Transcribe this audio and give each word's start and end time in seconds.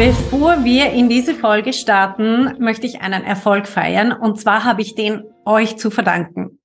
bevor 0.00 0.64
wir 0.64 0.92
in 0.92 1.10
diese 1.10 1.34
Folge 1.34 1.74
starten, 1.74 2.54
möchte 2.58 2.86
ich 2.86 3.02
einen 3.02 3.22
Erfolg 3.22 3.68
feiern. 3.68 4.12
Und 4.12 4.40
zwar 4.40 4.64
habe 4.64 4.80
ich 4.80 4.94
den 4.94 5.24
euch 5.44 5.76
zu 5.76 5.90
verdanken. 5.90 6.58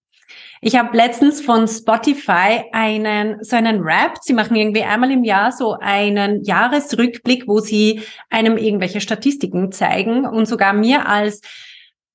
Ich 0.61 0.77
habe 0.77 0.95
letztens 0.95 1.41
von 1.41 1.67
Spotify 1.67 2.63
einen 2.71 3.43
so 3.43 3.57
einen 3.57 3.81
Rap. 3.81 4.19
Sie 4.21 4.31
machen 4.31 4.55
irgendwie 4.55 4.83
einmal 4.83 5.11
im 5.11 5.25
Jahr 5.25 5.51
so 5.51 5.73
einen 5.81 6.45
Jahresrückblick, 6.45 7.45
wo 7.45 7.59
sie 7.59 8.03
einem 8.29 8.55
irgendwelche 8.55 9.01
Statistiken 9.01 9.73
zeigen 9.73 10.25
und 10.25 10.45
sogar 10.45 10.71
mir 10.71 11.05
als 11.05 11.41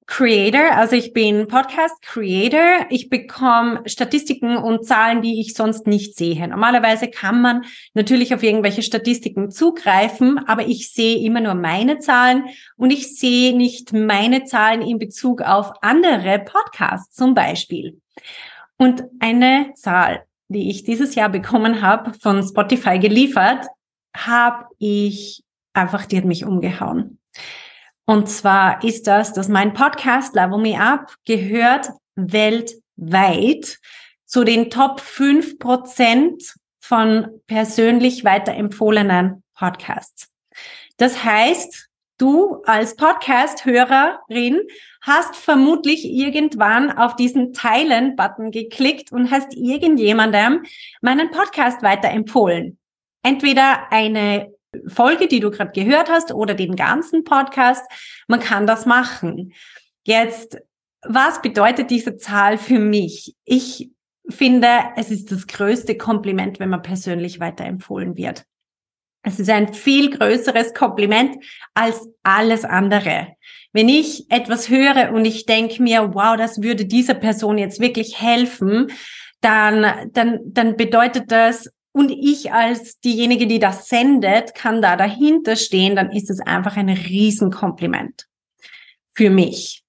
Creator, 0.07 0.73
also 0.77 0.97
ich 0.97 1.13
bin 1.13 1.47
Podcast 1.47 2.03
Creator. 2.03 2.87
Ich 2.91 3.09
bekomme 3.09 3.83
Statistiken 3.87 4.57
und 4.57 4.85
Zahlen, 4.85 5.23
die 5.23 5.41
ich 5.41 5.55
sonst 5.55 5.87
nicht 5.87 6.17
sehe. 6.17 6.49
Normalerweise 6.49 7.09
kann 7.09 7.41
man 7.41 7.65
natürlich 7.95 8.35
auf 8.35 8.43
irgendwelche 8.43 8.83
Statistiken 8.83 9.51
zugreifen, 9.51 10.39
aber 10.49 10.67
ich 10.67 10.93
sehe 10.93 11.19
immer 11.25 11.41
nur 11.41 11.55
meine 11.55 12.01
Zahlen 12.01 12.47
und 12.77 12.91
ich 12.91 13.17
sehe 13.17 13.57
nicht 13.57 13.93
meine 13.93 14.45
Zahlen 14.45 14.83
in 14.83 14.99
Bezug 14.99 15.43
auf 15.43 15.73
andere 15.81 16.41
Podcasts 16.41 17.15
zum 17.15 17.35
Beispiel. 17.35 18.01
Und 18.77 19.05
eine 19.21 19.73
Zahl, 19.75 20.25
die 20.49 20.71
ich 20.71 20.83
dieses 20.83 21.15
Jahr 21.15 21.29
bekommen 21.29 21.83
habe, 21.83 22.15
von 22.15 22.43
Spotify 22.43 22.99
geliefert, 22.99 23.67
habe 24.17 24.65
ich 24.79 25.45
einfach, 25.73 26.07
die 26.07 26.17
hat 26.17 26.25
mich 26.25 26.45
umgehauen. 26.45 27.19
Und 28.07 28.29
zwar 28.29 28.83
ist 28.83 29.07
das, 29.07 29.33
dass 29.33 29.49
mein 29.49 29.73
Podcast 29.73 30.35
Level 30.35 30.59
Me 30.59 30.81
Up 30.81 31.15
gehört 31.25 31.91
weltweit 32.17 33.79
zu 34.27 34.45
den 34.45 34.71
Top 34.71 35.01
5% 35.01 36.55
von 36.81 37.41
persönlich 37.47 38.25
weiterempfohlenen 38.25 39.43
Podcasts. 39.55 40.29
Das 40.97 41.25
heißt, 41.25 41.89
du 42.19 42.63
als 42.65 42.97
Podcast-Hörerin 42.97 44.61
hast 45.01 45.37
vermutlich 45.37 46.05
irgendwann 46.05 46.91
auf 46.97 47.17
diesen 47.17 47.53
Teilen-Button 47.53 48.51
geklickt 48.51 49.13
und 49.13 49.31
hast 49.31 49.55
irgendjemandem 49.55 50.65
meinen 51.01 51.31
Podcast 51.31 51.83
weiterempfohlen. 51.83 52.79
Entweder 53.23 53.91
eine 53.91 54.53
Folge, 54.87 55.29
die 55.29 55.41
du 55.41 55.51
gerade 55.51 55.73
gehört 55.73 56.09
hast 56.09 56.33
oder 56.33 56.55
den 56.55 56.77
ganzen 56.77 57.25
Podcast. 57.25 57.85
Man 58.29 58.41
kann 58.41 58.67
das 58.67 58.87
machen. 58.87 59.53
Jetzt, 60.05 60.59
was 61.03 61.43
bedeutet 61.43 61.91
diese 61.91 62.17
Zahl 62.17 62.59
für 62.59 62.79
mich? 62.79 63.35
Ich 63.45 63.91
finde, 64.29 64.69
es 64.97 65.11
ist 65.11 65.33
das 65.33 65.47
größte 65.47 65.97
Kompliment, 65.97 66.61
wenn 66.61 66.69
man 66.69 66.83
persönlich 66.83 67.41
weiterempfohlen 67.41 68.17
wird. 68.17 68.45
Es 69.23 69.39
ist 69.39 69.51
ein 69.51 69.75
viel 69.75 70.11
größeres 70.11 70.73
Kompliment 70.73 71.45
als 71.75 72.09
alles 72.23 72.65
andere. 72.65 73.35
Wenn 73.73 73.89
ich 73.89 74.31
etwas 74.31 74.69
höre 74.69 75.13
und 75.13 75.25
ich 75.27 75.47
denke 75.47 75.83
mir, 75.83 76.15
wow, 76.15 76.37
das 76.37 76.63
würde 76.63 76.87
dieser 76.87 77.15
Person 77.15 77.59
jetzt 77.59 77.81
wirklich 77.81 78.21
helfen, 78.21 78.91
dann, 79.43 80.11
dann, 80.13 80.41
dann 80.45 80.77
bedeutet 80.77 81.31
das, 81.31 81.71
und 81.93 82.11
ich 82.11 82.53
als 82.53 83.01
diejenige, 83.01 83.47
die 83.47 83.59
das 83.59 83.89
sendet, 83.89 84.55
kann 84.55 84.81
da 84.81 84.97
dahinter 84.97 85.57
stehen, 85.57 85.97
dann 85.97 86.13
ist 86.13 86.31
es 86.31 86.41
einfach 86.41 86.77
ein 86.77 86.89
Riesenkompliment 86.89 88.27
für 89.13 89.31
mich. 89.31 89.83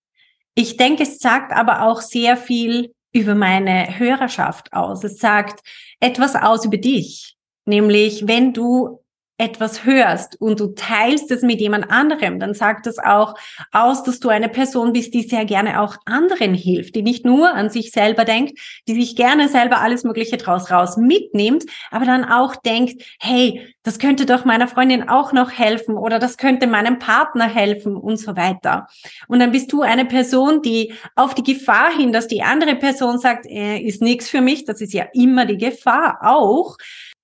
Ich 0.56 0.78
denke, 0.78 1.03
es 1.03 1.19
sagt 1.19 1.53
aber 1.53 1.84
auch 1.84 2.01
sehr 2.01 2.38
viel 2.38 2.94
über 3.13 3.35
meine 3.35 4.00
Hörerschaft 4.00 4.73
aus. 4.73 5.03
Es 5.03 5.19
sagt 5.19 5.61
etwas 6.00 6.35
aus 6.35 6.66
über 6.66 6.78
dich. 6.78 7.35
Nämlich, 7.66 8.28
wenn 8.28 8.53
du 8.53 9.00
etwas 9.41 9.85
hörst 9.85 10.40
und 10.40 10.59
du 10.59 10.68
teilst 10.68 11.31
es 11.31 11.41
mit 11.41 11.59
jemand 11.59 11.90
anderem, 11.90 12.40
dann 12.40 12.53
sagt 12.53 12.85
das 12.85 13.00
auch 13.00 13.34
aus, 13.72 14.03
dass 14.03 14.19
du 14.19 14.29
eine 14.29 14.50
Person 14.50 14.94
bist, 14.94 15.16
die 15.16 15.24
sehr 15.24 15.46
gerne 15.46 15.81
auch 15.81 15.97
anderen 16.06 16.53
hilft, 16.53 16.96
die 16.96 17.02
nicht 17.02 17.25
nur 17.25 17.52
an 17.52 17.72
sich 17.72 17.91
selber 17.91 18.24
denkt, 18.24 18.59
die 18.88 18.94
sich 18.94 19.16
gerne 19.16 19.50
selber 19.50 19.81
alles 19.81 20.03
Mögliche 20.03 20.38
draus 20.38 20.69
raus 20.69 20.96
mitnimmt, 20.96 21.66
aber 21.90 22.06
dann 22.06 22.24
auch 22.24 22.56
denkt, 22.56 23.02
hey, 23.19 23.74
das 23.81 23.97
könnte 23.97 24.28
doch 24.28 24.46
meiner 24.46 24.68
Freundin 24.68 25.09
auch 25.09 25.34
noch 25.34 25.50
helfen 25.50 25.97
oder 25.97 26.19
das 26.19 26.38
könnte 26.38 26.68
meinem 26.68 27.00
Partner 27.00 27.46
helfen 27.46 27.96
und 27.96 28.18
so 28.18 28.35
weiter. 28.35 28.88
Und 29.28 29.40
dann 29.40 29.52
bist 29.52 29.73
du 29.73 29.81
eine 29.81 30.06
Person, 30.06 30.62
die 30.62 30.94
auf 31.16 31.34
die 31.34 31.41
Gefahr 31.44 31.91
hin, 31.91 32.13
dass 32.13 32.28
die 32.28 32.44
andere 32.44 32.75
Person 32.75 33.18
sagt, 33.18 33.47
äh, 33.47 33.79
ist 33.79 34.03
nichts 34.03 34.29
für 34.29 34.41
mich, 34.41 34.66
das 34.66 34.81
ist 34.81 34.94
ja 34.94 35.06
immer 35.13 35.46
die 35.46 35.58
Gefahr 35.58 36.19
auch, 36.22 36.78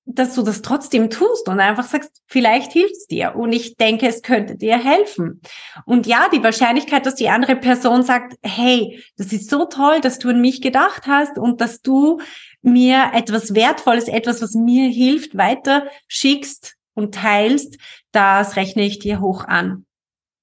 dass 0.09 0.33
du 0.35 0.41
das 0.41 0.61
trotzdem 0.61 1.09
tust 1.09 1.49
und 1.49 1.59
einfach 1.59 1.85
sagst, 1.85 2.21
vielleicht 2.27 2.71
hilft's 2.71 3.07
dir 3.07 3.35
und 3.35 3.51
ich 3.51 3.75
denke, 3.75 4.07
es 4.07 4.21
könnte 4.21 4.55
dir 4.55 4.77
helfen. 4.77 5.41
Und 5.85 6.07
ja, 6.07 6.29
die 6.33 6.41
Wahrscheinlichkeit, 6.41 7.05
dass 7.05 7.15
die 7.15 7.29
andere 7.29 7.57
Person 7.57 8.03
sagt, 8.03 8.37
hey, 8.41 9.03
das 9.17 9.33
ist 9.33 9.49
so 9.49 9.65
toll, 9.65 9.99
dass 9.99 10.17
du 10.17 10.29
an 10.29 10.39
mich 10.39 10.61
gedacht 10.61 11.07
hast 11.07 11.37
und 11.37 11.59
dass 11.59 11.81
du 11.81 12.21
mir 12.61 13.11
etwas 13.13 13.53
Wertvolles, 13.53 14.07
etwas, 14.07 14.41
was 14.41 14.53
mir 14.53 14.89
hilft, 14.89 15.37
weiter 15.37 15.87
schickst 16.07 16.75
und 16.93 17.13
teilst, 17.13 17.77
das 18.11 18.55
rechne 18.55 18.83
ich 18.83 18.99
dir 18.99 19.19
hoch 19.19 19.43
an. 19.43 19.85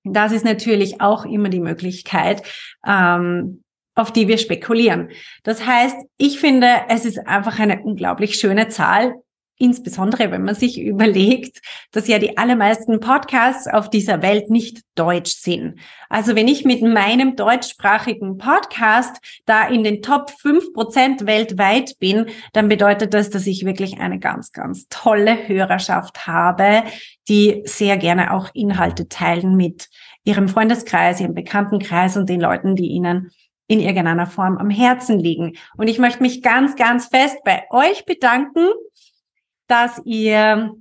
Das 0.05 0.33
ist 0.33 0.45
natürlich 0.45 1.01
auch 1.01 1.25
immer 1.25 1.49
die 1.49 1.61
Möglichkeit, 1.61 2.43
ähm, 2.87 3.63
auf 3.95 4.13
die 4.13 4.29
wir 4.29 4.37
spekulieren. 4.37 5.11
Das 5.43 5.67
heißt, 5.67 5.97
ich 6.19 6.39
finde, 6.39 6.69
es 6.89 7.07
ist 7.07 7.27
einfach 7.27 7.59
eine 7.59 7.83
unglaublich 7.83 8.35
schöne 8.35 8.69
Zahl, 8.69 9.15
Insbesondere, 9.57 10.33
wenn 10.33 10.43
man 10.43 10.55
sich 10.55 10.81
überlegt, 10.81 11.61
dass 11.93 12.09
ja 12.09 12.19
die 12.19 12.37
allermeisten 12.37 13.01
Podcasts 13.01 13.69
auf 13.69 13.89
dieser 13.89 14.23
Welt 14.23 14.51
nicht 14.51 14.83
deutsch 14.95 15.33
sind. 15.33 15.79
Also 16.09 16.35
wenn 16.35 16.49
ich 16.49 16.65
mit 16.65 16.83
meinem 16.83 17.37
deutschsprachigen 17.37 18.37
Podcast 18.39 19.17
da 19.47 19.67
in 19.69 19.85
den 19.85 20.03
Top 20.03 20.31
5% 20.43 21.27
weltweit 21.27 21.99
bin, 21.99 22.27
dann 22.53 22.69
bedeutet 22.69 23.15
das, 23.15 23.31
dass 23.31 23.47
ich 23.47 23.65
wirklich 23.65 23.99
eine 24.01 24.19
ganz, 24.19 24.53
ganz 24.53 24.89
tolle 24.89 25.49
Hörerschaft 25.49 26.27
habe, 26.27 26.83
die 27.29 27.63
sehr 27.65 27.97
gerne 27.97 28.35
auch 28.35 28.51
Inhalte 28.55 29.09
teilen 29.09 29.57
mit 29.57 29.89
ihrem 30.25 30.49
Freundeskreis, 30.49 31.21
ihrem 31.21 31.35
Bekanntenkreis 31.35 32.17
und 32.17 32.29
den 32.29 32.41
Leuten, 32.41 32.77
die 32.77 32.89
ihnen 32.89 33.31
in 33.67 33.81
irgendeiner 33.81 34.27
Form 34.27 34.59
am 34.59 34.71
Herzen 34.71 35.19
liegen. 35.19 35.57
Und 35.77 35.89
ich 35.89 35.99
möchte 35.99 36.23
mich 36.23 36.43
ganz, 36.43 36.77
ganz 36.77 37.07
fest 37.07 37.39
bei 37.45 37.65
euch 37.71 38.05
bedanken 38.05 38.69
dass 39.67 40.01
ihr 40.05 40.75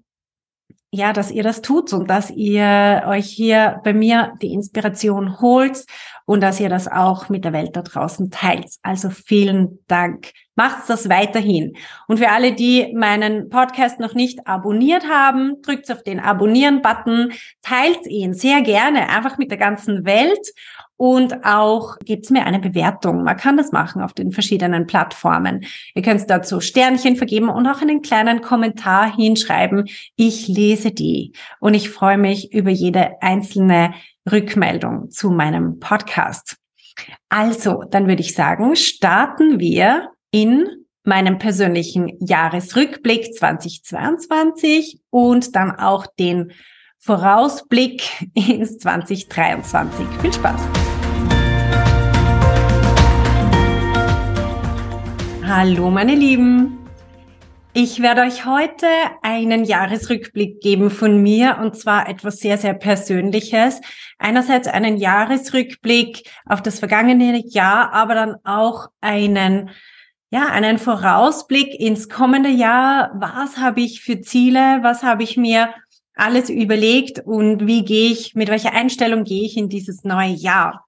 ja, 0.96 1.12
dass 1.12 1.32
ihr 1.32 1.42
das 1.42 1.64
tut 1.64 1.92
und 1.92 2.08
dass 2.08 2.30
ihr 2.30 3.06
euch 3.08 3.26
hier 3.26 3.82
bei 3.84 3.96
mir 3.96 4.36
die 4.44 4.54
Inspiration 4.54 5.42
holt 5.42 5.86
und 6.26 6.42
dass 6.42 6.60
ihr 6.60 6.70
das 6.70 6.88
auch 6.88 7.30
mit 7.30 7.46
der 7.46 7.52
Welt 7.52 7.76
da 7.76 7.82
draußen 7.82 8.30
teilt. 8.30 8.70
Also 8.84 9.10
vielen 9.10 9.80
Dank. 9.88 10.32
Macht's 10.54 10.86
das 10.86 11.10
weiterhin. 11.10 11.76
Und 12.08 12.20
für 12.20 12.30
alle, 12.30 12.54
die 12.54 12.94
meinen 12.94 13.50
Podcast 13.50 14.00
noch 14.00 14.14
nicht 14.14 14.46
abonniert 14.46 15.10
haben, 15.10 15.64
drückt 15.64 15.92
auf 15.92 16.04
den 16.04 16.20
Abonnieren-Button, 16.20 17.32
teilt 17.64 18.06
ihn 18.06 18.36
sehr 18.36 18.62
gerne 18.62 19.10
einfach 19.10 19.40
mit 19.40 19.50
der 19.50 19.58
ganzen 19.58 20.06
Welt 20.06 20.48
und 21.04 21.44
auch 21.44 21.98
gibt's 22.06 22.30
mir 22.30 22.46
eine 22.46 22.60
Bewertung. 22.60 23.24
Man 23.24 23.36
kann 23.36 23.58
das 23.58 23.74
machen 23.74 24.02
auf 24.02 24.14
den 24.14 24.32
verschiedenen 24.32 24.88
Plattformen. 24.88 25.66
Ihr 25.96 26.02
könnt 26.02 26.30
dazu 26.30 26.62
Sternchen 26.62 27.18
vergeben 27.18 27.50
und 27.50 27.68
auch 27.68 27.82
einen 27.82 28.02
kleinen 28.02 28.40
Kommentar 28.40 29.14
hinschreiben. 29.14 29.90
Ich 30.16 30.48
lese 30.48 30.92
die 30.92 31.34
und 31.60 31.74
ich 31.74 31.90
freue 31.90 32.18
mich 32.18 32.54
über 32.54 32.70
jede 32.70 33.22
einzelne 33.22 33.94
Rückmeldung 34.32 35.10
zu 35.10 35.30
meinem 35.30 35.82
Podcast. 35.82 36.56
Also, 37.28 37.84
dann 37.84 38.08
würde 38.08 38.22
ich 38.22 38.34
sagen, 38.34 38.78
starten 38.78 39.60
wir 39.60 40.08
in 40.32 40.70
meinem 41.04 41.38
persönlichen 41.38 42.16
Jahresrückblick 42.26 43.36
2022 43.36 45.02
und 45.10 45.54
dann 45.58 45.72
auch 45.72 46.08
den 46.08 46.54
Vorausblick 46.98 48.04
ins 48.36 48.78
2023. 48.78 50.08
Viel 50.22 50.32
Spaß! 50.32 50.83
Hallo 55.56 55.92
meine 55.92 56.16
Lieben! 56.16 56.80
Ich 57.74 58.02
werde 58.02 58.22
euch 58.22 58.48
heute 58.48 58.88
einen 59.22 59.66
Jahresrückblick 59.66 60.62
geben 60.62 60.90
von 60.90 61.22
mir 61.22 61.60
und 61.62 61.78
zwar 61.78 62.10
etwas 62.10 62.40
sehr, 62.40 62.58
sehr 62.58 62.74
Persönliches. 62.74 63.80
Einerseits 64.18 64.68
einen 64.68 64.98
Jahresrückblick 64.98 66.28
auf 66.48 66.64
das 66.64 66.80
vergangene 66.80 67.46
Jahr, 67.46 67.94
aber 67.94 68.16
dann 68.16 68.36
auch 68.44 68.88
einen, 69.00 69.70
ja, 70.32 70.48
einen 70.48 70.80
Vorausblick 70.80 71.80
ins 71.80 72.10
kommende 72.10 72.50
Jahr. 72.50 73.12
Was 73.14 73.58
habe 73.58 73.82
ich 73.82 74.02
für 74.02 74.22
Ziele? 74.22 74.80
Was 74.82 75.04
habe 75.04 75.22
ich 75.22 75.38
mir 75.38 75.72
alles 76.16 76.50
überlegt 76.50 77.20
und 77.20 77.68
wie 77.68 77.86
gehe 77.86 78.10
ich, 78.10 78.34
mit 78.34 78.50
welcher 78.50 78.74
Einstellung 78.74 79.24
gehe 79.24 79.46
ich 79.46 79.56
in 79.56 79.70
dieses 79.70 80.04
neue 80.04 80.34
Jahr? 80.34 80.88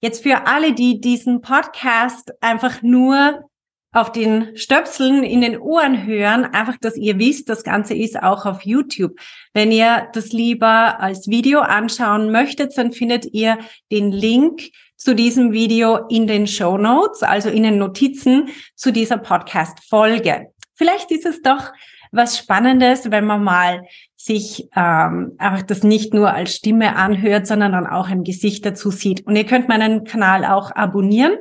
Jetzt 0.00 0.22
für 0.22 0.46
alle, 0.46 0.72
die 0.72 1.00
diesen 1.00 1.40
Podcast 1.40 2.32
einfach 2.40 2.80
nur 2.80 3.50
auf 3.94 4.10
den 4.10 4.56
Stöpseln 4.56 5.22
in 5.22 5.40
den 5.40 5.58
Ohren 5.58 6.04
hören, 6.04 6.44
einfach, 6.44 6.76
dass 6.80 6.96
ihr 6.96 7.18
wisst, 7.18 7.48
das 7.48 7.62
Ganze 7.62 7.94
ist 7.94 8.20
auch 8.20 8.44
auf 8.44 8.62
YouTube. 8.62 9.18
Wenn 9.52 9.70
ihr 9.70 10.08
das 10.12 10.32
lieber 10.32 11.00
als 11.00 11.28
Video 11.28 11.60
anschauen 11.60 12.32
möchtet, 12.32 12.76
dann 12.76 12.92
findet 12.92 13.32
ihr 13.32 13.56
den 13.92 14.10
Link 14.10 14.62
zu 14.96 15.14
diesem 15.14 15.52
Video 15.52 16.08
in 16.08 16.26
den 16.26 16.48
Show 16.48 16.76
Notes, 16.76 17.22
also 17.22 17.48
in 17.48 17.62
den 17.62 17.78
Notizen 17.78 18.48
zu 18.74 18.90
dieser 18.90 19.18
Podcast-Folge. 19.18 20.48
Vielleicht 20.74 21.12
ist 21.12 21.24
es 21.24 21.40
doch 21.40 21.72
was 22.10 22.36
Spannendes, 22.36 23.12
wenn 23.12 23.26
man 23.26 23.44
mal 23.44 23.86
sich 24.16 24.68
ähm, 24.74 25.34
einfach 25.38 25.62
das 25.62 25.84
nicht 25.84 26.14
nur 26.14 26.32
als 26.32 26.56
Stimme 26.56 26.96
anhört, 26.96 27.46
sondern 27.46 27.72
dann 27.72 27.86
auch 27.86 28.08
ein 28.08 28.24
Gesicht 28.24 28.66
dazu 28.66 28.90
sieht. 28.90 29.24
Und 29.26 29.36
ihr 29.36 29.46
könnt 29.46 29.68
meinen 29.68 30.02
Kanal 30.04 30.44
auch 30.44 30.72
abonnieren. 30.74 31.36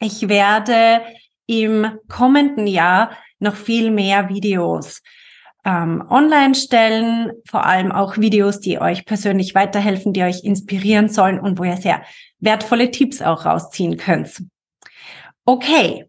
Ich 0.00 0.28
werde 0.28 1.02
im 1.48 1.98
kommenden 2.08 2.68
Jahr 2.68 3.10
noch 3.40 3.56
viel 3.56 3.90
mehr 3.90 4.28
Videos 4.28 5.02
ähm, 5.64 6.04
online 6.08 6.54
stellen, 6.54 7.32
vor 7.48 7.66
allem 7.66 7.90
auch 7.90 8.16
Videos, 8.16 8.60
die 8.60 8.80
euch 8.80 9.04
persönlich 9.04 9.54
weiterhelfen, 9.54 10.12
die 10.12 10.22
euch 10.22 10.44
inspirieren 10.44 11.08
sollen 11.08 11.40
und 11.40 11.58
wo 11.58 11.64
ihr 11.64 11.76
sehr 11.76 12.02
wertvolle 12.38 12.90
Tipps 12.90 13.20
auch 13.20 13.44
rausziehen 13.44 13.96
könnt. 13.96 14.42
Okay, 15.44 16.06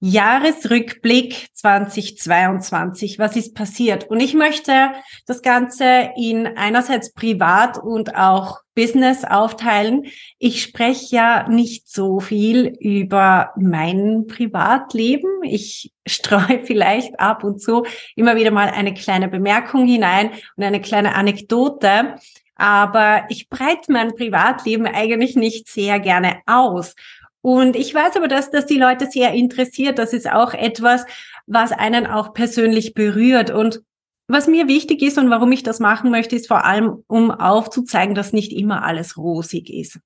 Jahresrückblick 0.00 1.48
2022. 1.54 3.20
Was 3.20 3.36
ist 3.36 3.54
passiert? 3.54 4.10
Und 4.10 4.18
ich 4.18 4.34
möchte 4.34 4.90
das 5.26 5.42
Ganze 5.42 6.10
in 6.16 6.48
einerseits 6.56 7.12
privat 7.12 7.78
und 7.78 8.16
auch 8.16 8.61
Business 8.74 9.24
aufteilen. 9.24 10.06
Ich 10.38 10.62
spreche 10.62 11.14
ja 11.14 11.48
nicht 11.48 11.88
so 11.88 12.20
viel 12.20 12.76
über 12.80 13.50
mein 13.56 14.26
Privatleben. 14.26 15.42
Ich 15.42 15.92
streue 16.06 16.60
vielleicht 16.64 17.18
ab 17.20 17.44
und 17.44 17.60
zu 17.60 17.84
immer 18.16 18.36
wieder 18.36 18.50
mal 18.50 18.68
eine 18.68 18.94
kleine 18.94 19.28
Bemerkung 19.28 19.86
hinein 19.86 20.30
und 20.56 20.64
eine 20.64 20.80
kleine 20.80 21.14
Anekdote. 21.14 22.16
Aber 22.56 23.24
ich 23.28 23.48
breite 23.48 23.90
mein 23.92 24.14
Privatleben 24.14 24.86
eigentlich 24.86 25.36
nicht 25.36 25.68
sehr 25.68 26.00
gerne 26.00 26.40
aus. 26.46 26.94
Und 27.40 27.74
ich 27.74 27.92
weiß 27.92 28.16
aber, 28.16 28.28
dass 28.28 28.50
das 28.50 28.66
die 28.66 28.78
Leute 28.78 29.10
sehr 29.10 29.32
interessiert. 29.32 29.98
Das 29.98 30.12
ist 30.12 30.30
auch 30.30 30.54
etwas, 30.54 31.04
was 31.46 31.72
einen 31.72 32.06
auch 32.06 32.32
persönlich 32.34 32.94
berührt. 32.94 33.50
Und 33.50 33.82
was 34.28 34.46
mir 34.46 34.68
wichtig 34.68 35.02
ist 35.02 35.18
und 35.18 35.30
warum 35.30 35.52
ich 35.52 35.62
das 35.62 35.80
machen 35.80 36.10
möchte, 36.10 36.36
ist 36.36 36.48
vor 36.48 36.64
allem, 36.64 37.02
um 37.06 37.30
aufzuzeigen, 37.30 38.14
dass 38.14 38.32
nicht 38.32 38.52
immer 38.52 38.84
alles 38.84 39.16
rosig 39.16 39.68
ist. 39.70 39.98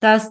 Dass 0.00 0.30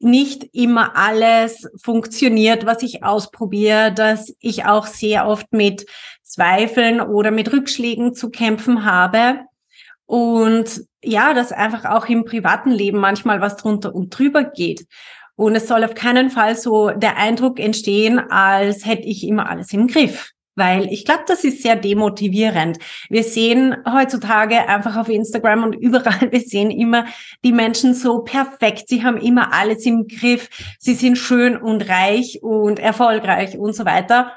nicht 0.00 0.44
immer 0.52 0.96
alles 0.96 1.68
funktioniert, 1.82 2.66
was 2.66 2.82
ich 2.82 3.02
ausprobiere, 3.02 3.92
dass 3.92 4.32
ich 4.40 4.64
auch 4.64 4.86
sehr 4.86 5.26
oft 5.26 5.52
mit 5.52 5.86
Zweifeln 6.22 7.00
oder 7.00 7.30
mit 7.30 7.52
Rückschlägen 7.52 8.14
zu 8.14 8.30
kämpfen 8.30 8.84
habe. 8.84 9.40
Und 10.06 10.82
ja, 11.02 11.34
dass 11.34 11.52
einfach 11.52 11.84
auch 11.84 12.06
im 12.06 12.24
privaten 12.24 12.70
Leben 12.70 12.98
manchmal 12.98 13.40
was 13.40 13.56
drunter 13.56 13.94
und 13.94 14.16
drüber 14.16 14.44
geht. 14.44 14.86
Und 15.34 15.54
es 15.54 15.68
soll 15.68 15.84
auf 15.84 15.94
keinen 15.94 16.30
Fall 16.30 16.56
so 16.56 16.90
der 16.90 17.16
Eindruck 17.16 17.60
entstehen, 17.60 18.18
als 18.18 18.86
hätte 18.86 19.06
ich 19.06 19.26
immer 19.26 19.48
alles 19.48 19.72
im 19.72 19.86
Griff. 19.86 20.32
Weil 20.58 20.92
ich 20.92 21.04
glaube, 21.04 21.22
das 21.28 21.44
ist 21.44 21.62
sehr 21.62 21.76
demotivierend. 21.76 22.78
Wir 23.08 23.22
sehen 23.22 23.76
heutzutage 23.88 24.68
einfach 24.68 24.96
auf 24.96 25.08
Instagram 25.08 25.62
und 25.62 25.74
überall, 25.74 26.28
wir 26.32 26.40
sehen 26.40 26.72
immer 26.72 27.06
die 27.44 27.52
Menschen 27.52 27.94
so 27.94 28.22
perfekt. 28.22 28.88
Sie 28.88 29.04
haben 29.04 29.18
immer 29.18 29.52
alles 29.52 29.86
im 29.86 30.08
Griff. 30.08 30.48
Sie 30.80 30.94
sind 30.94 31.16
schön 31.16 31.56
und 31.56 31.88
reich 31.88 32.40
und 32.42 32.80
erfolgreich 32.80 33.56
und 33.56 33.76
so 33.76 33.84
weiter. 33.84 34.32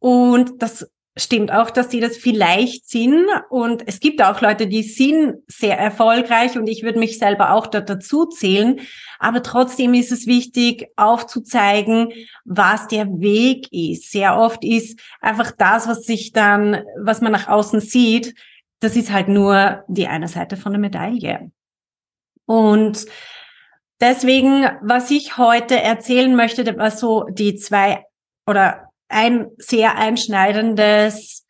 Und 0.00 0.60
das 0.60 0.90
stimmt 1.16 1.52
auch, 1.52 1.70
dass 1.70 1.90
sie 1.90 2.00
das 2.00 2.16
vielleicht 2.16 2.88
sind. 2.88 3.26
Und 3.48 3.86
es 3.86 4.00
gibt 4.00 4.22
auch 4.22 4.40
Leute, 4.40 4.66
die 4.66 4.82
sind 4.82 5.36
sehr 5.46 5.78
erfolgreich 5.78 6.58
und 6.58 6.66
ich 6.66 6.82
würde 6.82 6.98
mich 6.98 7.18
selber 7.18 7.52
auch 7.52 7.66
da 7.66 7.80
dazu 7.80 8.26
zählen. 8.26 8.80
Aber 9.18 9.42
trotzdem 9.42 9.94
ist 9.94 10.12
es 10.12 10.26
wichtig, 10.26 10.88
aufzuzeigen, 10.96 12.12
was 12.44 12.88
der 12.88 13.06
Weg 13.20 13.72
ist. 13.72 14.10
Sehr 14.10 14.36
oft 14.36 14.64
ist 14.64 15.00
einfach 15.20 15.52
das, 15.52 15.86
was 15.86 16.02
sich 16.04 16.32
dann, 16.32 16.82
was 17.00 17.20
man 17.20 17.32
nach 17.32 17.48
außen 17.48 17.80
sieht, 17.80 18.34
das 18.80 18.96
ist 18.96 19.12
halt 19.12 19.28
nur 19.28 19.84
die 19.88 20.08
eine 20.08 20.28
Seite 20.28 20.56
von 20.56 20.72
der 20.72 20.80
Medaille. 20.80 21.50
Und 22.46 23.06
deswegen, 24.00 24.68
was 24.82 25.10
ich 25.10 25.38
heute 25.38 25.80
erzählen 25.80 26.34
möchte, 26.34 26.76
was 26.76 27.00
so 27.00 27.24
die 27.30 27.54
zwei 27.54 28.04
oder 28.46 28.83
ein 29.14 29.46
sehr 29.58 29.96
einschneidendes 29.96 31.46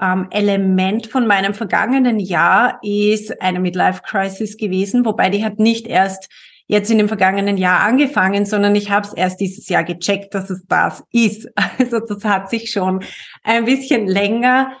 ähm, 0.00 0.28
Element 0.30 1.06
von 1.06 1.26
meinem 1.26 1.54
vergangenen 1.54 2.20
Jahr 2.20 2.78
ist 2.82 3.40
eine 3.40 3.58
Midlife 3.58 4.02
Crisis 4.02 4.58
gewesen, 4.58 5.04
wobei 5.06 5.30
die 5.30 5.44
hat 5.44 5.58
nicht 5.58 5.86
erst 5.86 6.28
jetzt 6.66 6.90
in 6.90 6.98
dem 6.98 7.08
vergangenen 7.08 7.56
Jahr 7.56 7.80
angefangen, 7.80 8.44
sondern 8.44 8.74
ich 8.74 8.90
habe 8.90 9.06
es 9.06 9.14
erst 9.14 9.40
dieses 9.40 9.68
Jahr 9.68 9.84
gecheckt, 9.84 10.34
dass 10.34 10.50
es 10.50 10.64
das 10.66 11.04
ist. 11.10 11.48
Also 11.78 12.00
das 12.00 12.24
hat 12.24 12.50
sich 12.50 12.70
schon 12.70 13.02
ein 13.42 13.64
bisschen 13.64 14.06
länger 14.06 14.72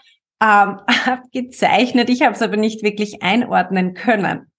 ähm, 0.42 0.80
abgezeichnet. 1.06 2.10
Ich 2.10 2.22
habe 2.22 2.34
es 2.34 2.42
aber 2.42 2.56
nicht 2.56 2.82
wirklich 2.82 3.22
einordnen 3.22 3.94
können. 3.94 4.50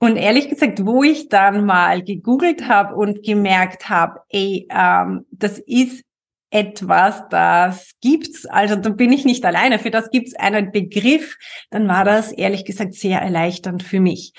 Und 0.00 0.16
ehrlich 0.16 0.48
gesagt, 0.48 0.86
wo 0.86 1.02
ich 1.02 1.28
dann 1.28 1.66
mal 1.66 2.02
gegoogelt 2.02 2.68
habe 2.68 2.94
und 2.94 3.24
gemerkt 3.24 3.88
habe, 3.88 4.20
ey, 4.30 4.68
ähm, 4.70 5.26
das 5.32 5.58
ist 5.58 6.04
etwas, 6.50 7.22
das 7.30 7.92
gibt's, 8.00 8.46
also 8.46 8.76
da 8.76 8.90
bin 8.90 9.12
ich 9.12 9.24
nicht 9.24 9.44
alleine, 9.44 9.78
für 9.78 9.90
das 9.90 10.10
gibt's 10.10 10.34
einen 10.34 10.72
Begriff, 10.72 11.36
dann 11.70 11.88
war 11.88 12.04
das 12.04 12.32
ehrlich 12.32 12.64
gesagt 12.64 12.94
sehr 12.94 13.20
erleichternd 13.20 13.82
für 13.82 14.00
mich. 14.00 14.32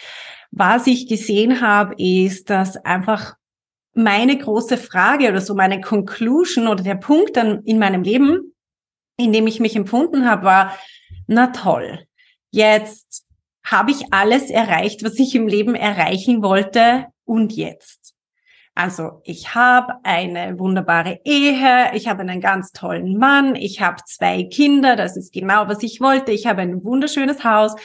Was 0.51 0.87
ich 0.87 1.07
gesehen 1.07 1.61
habe, 1.61 1.93
ist, 1.97 2.49
dass 2.49 2.77
einfach 2.77 3.35
meine 3.93 4.37
große 4.37 4.77
Frage 4.77 5.29
oder 5.29 5.41
so 5.41 5.53
meine 5.53 5.81
Conclusion 5.81 6.67
oder 6.67 6.83
der 6.83 6.95
Punkt 6.95 7.37
dann 7.37 7.63
in 7.63 7.77
meinem 7.77 8.01
Leben, 8.01 8.55
in 9.17 9.33
dem 9.33 9.45
ich 9.47 9.59
mich 9.59 9.75
empfunden 9.75 10.27
habe, 10.27 10.43
war, 10.43 10.77
na 11.27 11.47
toll, 11.47 12.05
jetzt 12.51 13.25
habe 13.63 13.91
ich 13.91 14.11
alles 14.11 14.49
erreicht, 14.49 15.03
was 15.03 15.19
ich 15.19 15.35
im 15.35 15.47
Leben 15.47 15.75
erreichen 15.75 16.41
wollte 16.41 17.07
und 17.25 17.53
jetzt. 17.53 18.15
Also 18.79 19.19
ich 19.25 19.55
habe 19.55 19.95
eine 20.03 20.57
wunderbare 20.57 21.19
Ehe, 21.25 21.91
ich 21.95 22.07
habe 22.07 22.21
einen 22.21 22.39
ganz 22.39 22.71
tollen 22.71 23.17
Mann, 23.17 23.55
ich 23.55 23.81
habe 23.81 23.97
zwei 24.05 24.43
Kinder, 24.43 24.95
das 24.95 25.17
ist 25.17 25.33
genau, 25.33 25.67
was 25.67 25.83
ich 25.83 25.99
wollte. 25.99 26.31
Ich 26.31 26.47
habe 26.47 26.61
ein 26.61 26.81
wunderschönes 26.81 27.43
Haus, 27.43 27.75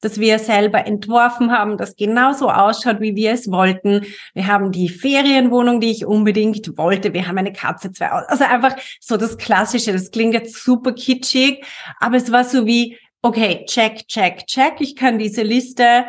das 0.00 0.20
wir 0.20 0.38
selber 0.38 0.86
entworfen 0.86 1.50
haben, 1.50 1.76
das 1.76 1.96
genauso 1.96 2.50
ausschaut, 2.50 3.00
wie 3.00 3.16
wir 3.16 3.32
es 3.32 3.50
wollten. 3.50 4.06
Wir 4.32 4.46
haben 4.46 4.70
die 4.70 4.88
Ferienwohnung, 4.88 5.80
die 5.80 5.90
ich 5.90 6.06
unbedingt 6.06 6.78
wollte. 6.78 7.12
Wir 7.12 7.26
haben 7.26 7.38
eine 7.38 7.52
Katze, 7.52 7.90
zwei, 7.90 8.10
also 8.10 8.44
einfach 8.44 8.76
so 9.00 9.16
das 9.16 9.36
Klassische. 9.36 9.92
Das 9.92 10.12
klingt 10.12 10.34
jetzt 10.34 10.62
super 10.62 10.92
kitschig, 10.92 11.64
aber 11.98 12.16
es 12.16 12.30
war 12.30 12.44
so 12.44 12.64
wie, 12.64 12.96
okay, 13.22 13.64
check, 13.66 14.06
check, 14.06 14.46
check. 14.46 14.74
Ich 14.78 14.94
kann 14.94 15.18
diese 15.18 15.42
Liste 15.42 16.04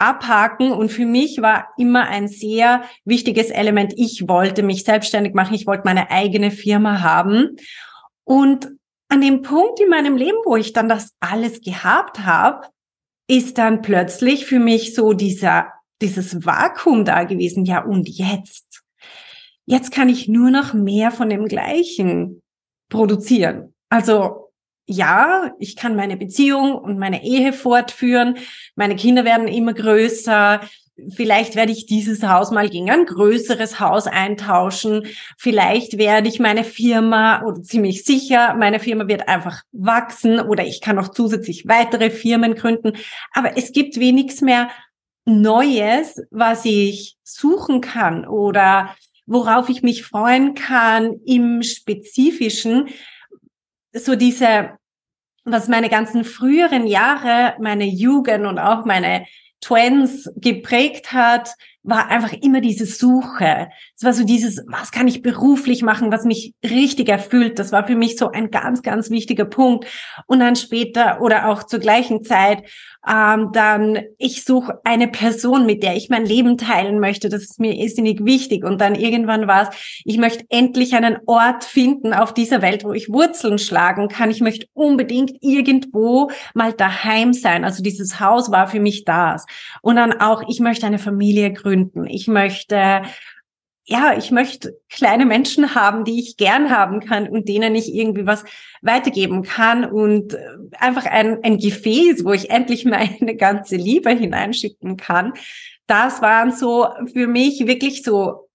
abhaken. 0.00 0.72
Und 0.72 0.90
für 0.90 1.06
mich 1.06 1.42
war 1.42 1.68
immer 1.76 2.08
ein 2.08 2.28
sehr 2.28 2.82
wichtiges 3.04 3.50
Element, 3.50 3.92
ich 3.96 4.28
wollte 4.28 4.62
mich 4.62 4.84
selbstständig 4.84 5.34
machen, 5.34 5.54
ich 5.54 5.66
wollte 5.66 5.82
meine 5.84 6.10
eigene 6.10 6.50
Firma 6.50 7.02
haben. 7.02 7.56
Und 8.24 8.68
an 9.08 9.20
dem 9.20 9.42
Punkt 9.42 9.80
in 9.80 9.88
meinem 9.88 10.16
Leben, 10.16 10.38
wo 10.44 10.56
ich 10.56 10.72
dann 10.72 10.88
das 10.88 11.14
alles 11.20 11.60
gehabt 11.60 12.20
habe, 12.20 12.68
ist 13.28 13.58
dann 13.58 13.82
plötzlich 13.82 14.46
für 14.46 14.58
mich 14.58 14.94
so 14.94 15.12
dieser, 15.12 15.72
dieses 16.00 16.44
Vakuum 16.44 17.04
da 17.04 17.24
gewesen. 17.24 17.64
Ja, 17.64 17.84
und 17.84 18.08
jetzt? 18.08 18.82
Jetzt 19.66 19.92
kann 19.92 20.08
ich 20.08 20.28
nur 20.28 20.50
noch 20.50 20.74
mehr 20.74 21.10
von 21.10 21.28
dem 21.28 21.46
Gleichen 21.46 22.42
produzieren. 22.88 23.74
Also 23.88 24.49
ja, 24.86 25.52
ich 25.58 25.76
kann 25.76 25.96
meine 25.96 26.16
Beziehung 26.16 26.76
und 26.76 26.98
meine 26.98 27.24
Ehe 27.24 27.52
fortführen. 27.52 28.38
Meine 28.74 28.96
Kinder 28.96 29.24
werden 29.24 29.48
immer 29.48 29.74
größer. 29.74 30.60
vielleicht 31.14 31.56
werde 31.56 31.72
ich 31.72 31.86
dieses 31.86 32.22
Haus 32.22 32.50
mal 32.50 32.68
gegen 32.68 32.90
ein 32.90 33.06
größeres 33.06 33.80
Haus 33.80 34.06
eintauschen. 34.06 35.06
Vielleicht 35.38 35.96
werde 35.96 36.28
ich 36.28 36.40
meine 36.40 36.64
Firma 36.64 37.42
oder 37.44 37.62
ziemlich 37.62 38.04
sicher, 38.04 38.54
meine 38.54 38.80
Firma 38.80 39.08
wird 39.08 39.28
einfach 39.28 39.62
wachsen 39.72 40.40
oder 40.40 40.64
ich 40.66 40.80
kann 40.80 40.96
noch 40.96 41.08
zusätzlich 41.08 41.66
weitere 41.66 42.10
Firmen 42.10 42.54
gründen. 42.54 42.92
Aber 43.32 43.56
es 43.56 43.72
gibt 43.72 43.98
wenig 43.98 44.40
mehr 44.42 44.68
Neues, 45.24 46.20
was 46.30 46.64
ich 46.64 47.16
suchen 47.22 47.80
kann 47.80 48.26
oder 48.26 48.94
worauf 49.26 49.68
ich 49.68 49.82
mich 49.82 50.04
freuen 50.04 50.54
kann 50.54 51.20
im 51.24 51.62
Spezifischen. 51.62 52.88
So 53.92 54.14
diese, 54.16 54.78
was 55.44 55.68
meine 55.68 55.88
ganzen 55.88 56.24
früheren 56.24 56.86
Jahre, 56.86 57.56
meine 57.60 57.86
Jugend 57.86 58.46
und 58.46 58.58
auch 58.58 58.84
meine 58.84 59.26
Twins 59.60 60.30
geprägt 60.36 61.12
hat, 61.12 61.54
war 61.82 62.08
einfach 62.08 62.32
immer 62.32 62.60
diese 62.60 62.86
Suche. 62.86 63.68
Es 63.96 64.04
war 64.04 64.12
so 64.12 64.24
dieses, 64.24 64.62
was 64.68 64.90
kann 64.90 65.08
ich 65.08 65.22
beruflich 65.22 65.82
machen, 65.82 66.12
was 66.12 66.24
mich 66.24 66.54
richtig 66.62 67.08
erfüllt. 67.08 67.58
Das 67.58 67.72
war 67.72 67.86
für 67.86 67.96
mich 67.96 68.16
so 68.18 68.30
ein 68.30 68.50
ganz, 68.50 68.82
ganz 68.82 69.10
wichtiger 69.10 69.46
Punkt. 69.46 69.86
Und 70.26 70.40
dann 70.40 70.56
später 70.56 71.20
oder 71.20 71.48
auch 71.48 71.62
zur 71.64 71.80
gleichen 71.80 72.22
Zeit 72.22 72.64
ähm, 73.08 73.50
dann 73.52 73.98
ich 74.18 74.44
suche 74.44 74.80
eine 74.84 75.08
Person, 75.08 75.64
mit 75.64 75.82
der 75.82 75.96
ich 75.96 76.10
mein 76.10 76.26
Leben 76.26 76.58
teilen 76.58 77.00
möchte. 77.00 77.28
Das 77.30 77.42
ist 77.42 77.58
mir 77.58 77.74
irrsinnig 77.74 78.24
wichtig. 78.24 78.64
Und 78.64 78.80
dann 78.80 78.94
irgendwann 78.94 79.46
war 79.46 79.70
es, 79.70 80.02
ich 80.04 80.18
möchte 80.18 80.44
endlich 80.50 80.94
einen 80.94 81.16
Ort 81.26 81.64
finden 81.64 82.12
auf 82.12 82.34
dieser 82.34 82.60
Welt, 82.60 82.84
wo 82.84 82.92
ich 82.92 83.10
Wurzeln 83.10 83.58
schlagen 83.58 84.08
kann. 84.08 84.30
Ich 84.30 84.40
möchte 84.40 84.66
unbedingt 84.74 85.32
irgendwo 85.40 86.30
mal 86.54 86.72
daheim 86.72 87.32
sein. 87.32 87.64
Also 87.64 87.82
dieses 87.82 88.20
Haus 88.20 88.50
war 88.50 88.68
für 88.68 88.80
mich 88.80 89.04
das. 89.04 89.46
Und 89.80 89.96
dann 89.96 90.20
auch, 90.20 90.42
ich 90.48 90.60
möchte 90.60 90.86
eine 90.86 90.98
Familie 90.98 91.52
gründen. 91.52 91.69
Ich 92.08 92.28
möchte 92.28 93.02
ja, 93.90 94.16
ich 94.16 94.30
möchte 94.30 94.80
kleine 94.88 95.26
Menschen 95.26 95.74
haben, 95.74 96.04
die 96.04 96.20
ich 96.20 96.36
gern 96.36 96.70
haben 96.70 97.00
kann 97.00 97.28
und 97.28 97.48
denen 97.48 97.74
ich 97.74 97.92
irgendwie 97.92 98.24
was 98.24 98.44
weitergeben 98.82 99.42
kann 99.42 99.84
und 99.84 100.34
äh, 100.34 100.38
einfach 100.78 101.06
ein, 101.06 101.42
ein 101.42 101.58
Gefäß, 101.58 102.24
wo 102.24 102.32
ich 102.32 102.50
endlich 102.50 102.84
meine 102.84 103.34
ganze 103.36 103.74
Liebe 103.74 104.10
hineinschicken 104.10 104.96
kann. 104.96 105.32
Das 105.88 106.22
waren 106.22 106.52
so 106.52 106.86
für 107.12 107.26
mich 107.26 107.66
wirklich 107.66 108.04
so 108.04 108.48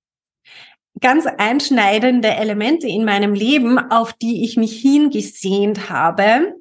ganz 1.01 1.25
einschneidende 1.25 2.29
Elemente 2.29 2.88
in 2.88 3.03
meinem 3.03 3.34
Leben, 3.34 3.77
auf 3.77 4.13
die 4.13 4.45
ich 4.45 4.55
mich 4.55 4.79
hingesehnt 4.79 5.89
habe. 5.89 6.55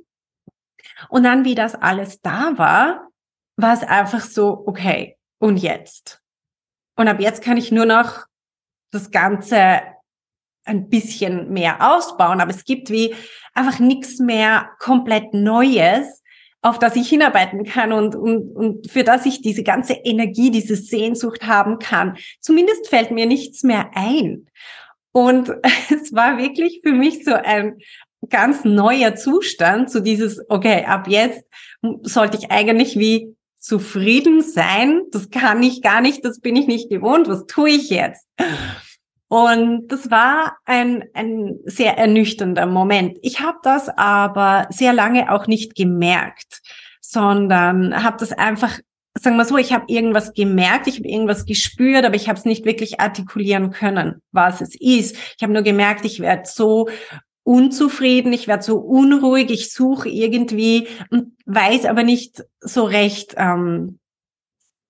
Und 1.08 1.22
dann, 1.22 1.44
wie 1.44 1.54
das 1.54 1.76
alles 1.76 2.20
da 2.22 2.54
war, 2.56 3.08
war 3.56 3.74
es 3.74 3.84
einfach 3.84 4.22
so, 4.22 4.64
okay, 4.66 5.16
und 5.38 5.58
jetzt? 5.58 6.23
Und 6.96 7.08
ab 7.08 7.20
jetzt 7.20 7.42
kann 7.42 7.56
ich 7.56 7.72
nur 7.72 7.86
noch 7.86 8.24
das 8.90 9.10
Ganze 9.10 9.82
ein 10.64 10.88
bisschen 10.88 11.52
mehr 11.52 11.94
ausbauen, 11.94 12.40
aber 12.40 12.50
es 12.50 12.64
gibt 12.64 12.90
wie 12.90 13.14
einfach 13.52 13.78
nichts 13.78 14.18
mehr 14.18 14.70
komplett 14.78 15.34
Neues, 15.34 16.22
auf 16.62 16.78
das 16.78 16.96
ich 16.96 17.08
hinarbeiten 17.08 17.64
kann 17.64 17.92
und, 17.92 18.16
und, 18.16 18.56
und 18.56 18.90
für 18.90 19.04
das 19.04 19.26
ich 19.26 19.42
diese 19.42 19.62
ganze 19.62 19.92
Energie, 19.92 20.50
diese 20.50 20.76
Sehnsucht 20.76 21.42
haben 21.46 21.78
kann. 21.78 22.16
Zumindest 22.40 22.88
fällt 22.88 23.10
mir 23.10 23.26
nichts 23.26 23.62
mehr 23.62 23.90
ein. 23.94 24.46
Und 25.12 25.50
es 25.90 26.14
war 26.14 26.38
wirklich 26.38 26.80
für 26.82 26.92
mich 26.92 27.24
so 27.24 27.34
ein 27.34 27.78
ganz 28.30 28.64
neuer 28.64 29.14
Zustand, 29.14 29.90
so 29.90 30.00
dieses, 30.00 30.40
okay, 30.48 30.84
ab 30.86 31.06
jetzt 31.08 31.44
sollte 32.02 32.38
ich 32.38 32.50
eigentlich 32.50 32.98
wie 32.98 33.36
zufrieden 33.64 34.42
sein. 34.42 35.02
Das 35.10 35.30
kann 35.30 35.62
ich 35.62 35.80
gar 35.80 36.00
nicht, 36.02 36.24
das 36.24 36.40
bin 36.40 36.54
ich 36.54 36.66
nicht 36.66 36.90
gewohnt. 36.90 37.28
Was 37.28 37.46
tue 37.46 37.70
ich 37.70 37.88
jetzt? 37.88 38.26
Und 39.28 39.88
das 39.88 40.10
war 40.10 40.58
ein, 40.66 41.04
ein 41.14 41.58
sehr 41.64 41.96
ernüchternder 41.96 42.66
Moment. 42.66 43.18
Ich 43.22 43.40
habe 43.40 43.58
das 43.62 43.88
aber 43.88 44.66
sehr 44.70 44.92
lange 44.92 45.32
auch 45.32 45.46
nicht 45.46 45.74
gemerkt, 45.74 46.60
sondern 47.00 48.04
habe 48.04 48.18
das 48.20 48.32
einfach, 48.32 48.78
sagen 49.18 49.36
wir 49.36 49.46
so, 49.46 49.56
ich 49.56 49.72
habe 49.72 49.86
irgendwas 49.88 50.34
gemerkt, 50.34 50.86
ich 50.86 50.98
habe 50.98 51.08
irgendwas 51.08 51.46
gespürt, 51.46 52.04
aber 52.04 52.16
ich 52.16 52.28
habe 52.28 52.38
es 52.38 52.44
nicht 52.44 52.66
wirklich 52.66 53.00
artikulieren 53.00 53.70
können, 53.70 54.20
was 54.30 54.60
es 54.60 54.78
ist. 54.78 55.16
Ich 55.38 55.42
habe 55.42 55.54
nur 55.54 55.62
gemerkt, 55.62 56.04
ich 56.04 56.20
werde 56.20 56.42
so 56.44 56.90
unzufrieden, 57.44 58.32
ich 58.32 58.48
werde 58.48 58.64
so 58.64 58.78
unruhig, 58.78 59.50
ich 59.50 59.72
suche 59.72 60.08
irgendwie 60.08 60.88
und 61.10 61.32
weiß 61.46 61.84
aber 61.84 62.02
nicht 62.02 62.42
so 62.60 62.84
recht, 62.84 63.34
ähm, 63.36 63.98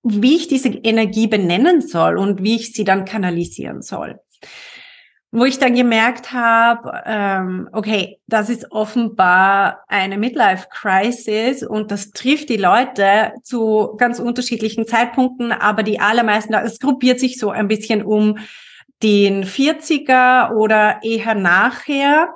wie 0.05 0.37
ich 0.37 0.49
diese 0.49 0.69
Energie 0.69 1.27
benennen 1.27 1.81
soll 1.81 2.17
und 2.17 2.43
wie 2.43 2.57
ich 2.57 2.73
sie 2.73 2.85
dann 2.85 3.05
kanalisieren 3.05 3.83
soll. 3.83 4.21
Wo 5.33 5.45
ich 5.45 5.59
dann 5.59 5.75
gemerkt 5.75 6.33
habe, 6.33 7.03
ähm, 7.07 7.69
okay, 7.73 8.21
das 8.29 8.51
ist 8.51 8.71
offenbar 8.71 9.83
eine 9.89 10.17
Midlife-Crisis 10.17 11.65
und 11.65 11.91
das 11.91 12.11
trifft 12.11 12.51
die 12.51 12.57
Leute 12.57 13.33
zu 13.43 13.97
ganz 13.99 14.21
unterschiedlichen 14.21 14.87
Zeitpunkten, 14.87 15.51
aber 15.51 15.83
die 15.83 15.99
allermeisten, 15.99 16.55
es 16.55 16.79
gruppiert 16.79 17.19
sich 17.19 17.37
so 17.37 17.51
ein 17.51 17.67
bisschen 17.67 18.05
um 18.05 18.39
den 19.05 19.45
40er 19.45 20.53
oder 20.55 21.01
eher 21.03 21.35
nachher. 21.35 22.35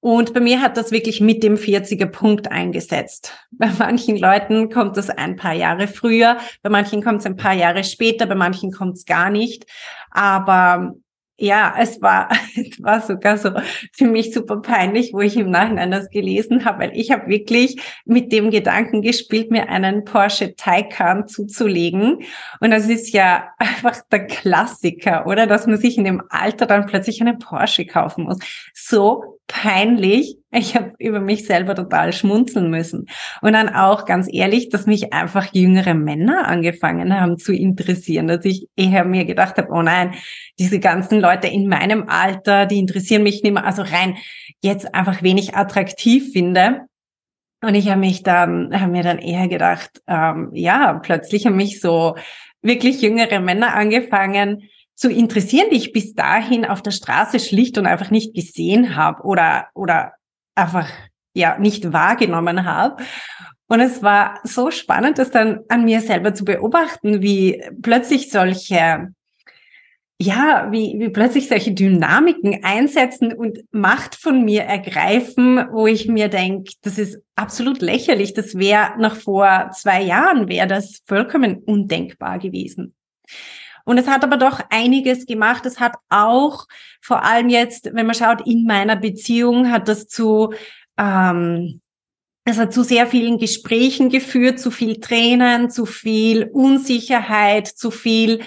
Und 0.00 0.32
bei 0.32 0.40
mir 0.40 0.62
hat 0.62 0.76
das 0.76 0.90
wirklich 0.90 1.20
mit 1.20 1.42
dem 1.42 1.56
40er 1.56 2.06
Punkt 2.06 2.50
eingesetzt. 2.50 3.34
Bei 3.50 3.68
manchen 3.78 4.16
Leuten 4.16 4.70
kommt 4.70 4.96
das 4.96 5.10
ein 5.10 5.36
paar 5.36 5.54
Jahre 5.54 5.86
früher, 5.86 6.38
bei 6.62 6.70
manchen 6.70 7.02
kommt 7.02 7.20
es 7.20 7.26
ein 7.26 7.36
paar 7.36 7.52
Jahre 7.52 7.84
später, 7.84 8.26
bei 8.26 8.36
manchen 8.36 8.72
kommt 8.72 8.96
es 8.96 9.04
gar 9.04 9.28
nicht. 9.28 9.66
Aber 10.10 10.94
ja, 11.38 11.74
es 11.78 12.02
war, 12.02 12.28
es 12.56 12.82
war 12.82 13.00
sogar 13.00 13.38
so 13.38 13.50
für 13.92 14.06
mich 14.06 14.34
super 14.34 14.60
peinlich, 14.60 15.12
wo 15.12 15.20
ich 15.20 15.36
im 15.36 15.50
Nachhinein 15.50 15.90
das 15.90 16.10
gelesen 16.10 16.64
habe, 16.64 16.80
weil 16.80 16.90
ich 16.94 17.12
habe 17.12 17.28
wirklich 17.28 17.80
mit 18.04 18.32
dem 18.32 18.50
Gedanken 18.50 19.02
gespielt, 19.02 19.50
mir 19.50 19.68
einen 19.68 20.04
Porsche 20.04 20.56
Taycan 20.56 21.28
zuzulegen. 21.28 22.24
Und 22.60 22.70
das 22.70 22.88
ist 22.88 23.12
ja 23.12 23.48
einfach 23.58 24.02
der 24.10 24.26
Klassiker, 24.26 25.26
oder? 25.26 25.46
Dass 25.46 25.66
man 25.66 25.78
sich 25.78 25.96
in 25.96 26.04
dem 26.04 26.22
Alter 26.28 26.66
dann 26.66 26.86
plötzlich 26.86 27.20
einen 27.20 27.38
Porsche 27.38 27.86
kaufen 27.86 28.24
muss. 28.24 28.38
So 28.74 29.37
peinlich. 29.48 30.36
Ich 30.50 30.76
habe 30.76 30.92
über 30.98 31.20
mich 31.20 31.46
selber 31.46 31.74
total 31.74 32.12
schmunzeln 32.12 32.70
müssen. 32.70 33.06
Und 33.42 33.54
dann 33.54 33.68
auch 33.68 34.04
ganz 34.04 34.28
ehrlich, 34.32 34.68
dass 34.68 34.86
mich 34.86 35.12
einfach 35.12 35.52
jüngere 35.52 35.94
Männer 35.94 36.46
angefangen 36.46 37.18
haben 37.18 37.38
zu 37.38 37.52
interessieren, 37.52 38.28
dass 38.28 38.44
ich 38.44 38.68
eher 38.76 39.04
mir 39.04 39.24
gedacht 39.24 39.56
habe, 39.58 39.72
oh 39.72 39.82
nein, 39.82 40.14
diese 40.58 40.78
ganzen 40.78 41.20
Leute 41.20 41.48
in 41.48 41.66
meinem 41.66 42.08
Alter, 42.08 42.66
die 42.66 42.78
interessieren 42.78 43.24
mich 43.24 43.42
nicht 43.42 43.52
mehr, 43.52 43.64
also 43.64 43.82
rein 43.82 44.16
jetzt 44.60 44.94
einfach 44.94 45.22
wenig 45.22 45.56
attraktiv 45.56 46.32
finde. 46.32 46.82
Und 47.60 47.74
ich 47.74 47.88
habe 47.88 48.00
mich 48.00 48.22
dann, 48.22 48.78
habe 48.80 48.92
mir 48.92 49.02
dann 49.02 49.18
eher 49.18 49.48
gedacht, 49.48 50.02
ähm, 50.06 50.50
ja, 50.52 51.00
plötzlich 51.02 51.46
haben 51.46 51.56
mich 51.56 51.80
so 51.80 52.14
wirklich 52.62 53.02
jüngere 53.02 53.40
Männer 53.40 53.74
angefangen, 53.74 54.68
zu 54.98 55.08
interessieren, 55.10 55.68
die 55.70 55.76
ich 55.76 55.92
bis 55.92 56.14
dahin 56.14 56.64
auf 56.64 56.82
der 56.82 56.90
Straße 56.90 57.38
schlicht 57.38 57.78
und 57.78 57.86
einfach 57.86 58.10
nicht 58.10 58.34
gesehen 58.34 58.96
habe 58.96 59.22
oder, 59.22 59.68
oder 59.74 60.14
einfach 60.56 60.88
ja 61.34 61.56
nicht 61.56 61.92
wahrgenommen 61.92 62.64
habe. 62.64 63.02
Und 63.68 63.78
es 63.78 64.02
war 64.02 64.40
so 64.42 64.72
spannend, 64.72 65.18
das 65.18 65.30
dann 65.30 65.60
an 65.68 65.84
mir 65.84 66.00
selber 66.00 66.34
zu 66.34 66.44
beobachten, 66.44 67.22
wie 67.22 67.62
plötzlich 67.80 68.28
solche, 68.30 69.12
ja, 70.20 70.66
wie, 70.72 70.96
wie 70.98 71.10
plötzlich 71.10 71.46
solche 71.46 71.70
Dynamiken 71.70 72.64
einsetzen 72.64 73.32
und 73.32 73.60
Macht 73.70 74.16
von 74.16 74.44
mir 74.44 74.62
ergreifen, 74.62 75.64
wo 75.70 75.86
ich 75.86 76.08
mir 76.08 76.28
denke, 76.28 76.72
das 76.82 76.98
ist 76.98 77.22
absolut 77.36 77.82
lächerlich. 77.82 78.34
Das 78.34 78.56
wäre 78.56 78.98
noch 78.98 79.14
vor 79.14 79.70
zwei 79.72 80.02
Jahren, 80.02 80.48
wäre 80.48 80.66
das 80.66 81.02
vollkommen 81.06 81.58
undenkbar 81.58 82.40
gewesen. 82.40 82.96
Und 83.88 83.96
es 83.96 84.06
hat 84.06 84.22
aber 84.22 84.36
doch 84.36 84.60
einiges 84.68 85.24
gemacht. 85.24 85.64
Es 85.64 85.80
hat 85.80 85.96
auch 86.10 86.66
vor 87.00 87.24
allem 87.24 87.48
jetzt, 87.48 87.88
wenn 87.94 88.04
man 88.04 88.14
schaut, 88.14 88.46
in 88.46 88.66
meiner 88.66 88.96
Beziehung 88.96 89.70
hat 89.70 89.88
das 89.88 90.08
zu, 90.08 90.52
ähm, 90.98 91.80
es 92.44 92.58
hat 92.58 92.74
zu 92.74 92.82
sehr 92.82 93.06
vielen 93.06 93.38
Gesprächen 93.38 94.10
geführt, 94.10 94.60
zu 94.60 94.70
viel 94.70 95.00
Tränen, 95.00 95.70
zu 95.70 95.86
viel 95.86 96.50
Unsicherheit, 96.52 97.66
zu 97.66 97.90
viel 97.90 98.42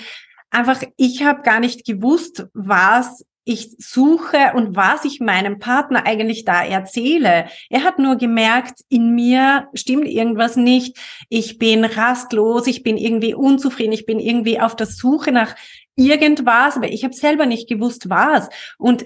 einfach, 0.51 0.83
ich 0.95 1.24
habe 1.24 1.41
gar 1.41 1.60
nicht 1.60 1.88
gewusst, 1.88 2.45
was 2.53 3.25
ich 3.43 3.75
suche 3.79 4.51
und 4.53 4.75
was 4.75 5.03
ich 5.03 5.19
meinem 5.19 5.57
Partner 5.57 6.05
eigentlich 6.05 6.45
da 6.45 6.63
erzähle. 6.63 7.48
Er 7.69 7.83
hat 7.83 7.98
nur 7.98 8.17
gemerkt, 8.17 8.81
in 8.88 9.15
mir 9.15 9.67
stimmt 9.74 10.07
irgendwas 10.07 10.55
nicht. 10.55 10.98
Ich 11.29 11.57
bin 11.57 11.83
rastlos, 11.83 12.67
ich 12.67 12.83
bin 12.83 12.98
irgendwie 12.98 13.33
unzufrieden, 13.33 13.93
ich 13.93 14.05
bin 14.05 14.19
irgendwie 14.19 14.60
auf 14.60 14.75
der 14.75 14.88
Suche 14.88 15.31
nach 15.31 15.55
irgendwas, 15.95 16.77
aber 16.77 16.89
ich 16.89 17.03
habe 17.03 17.13
selber 17.13 17.45
nicht 17.45 17.67
gewusst, 17.67 18.10
was. 18.10 18.50
Und 18.77 19.05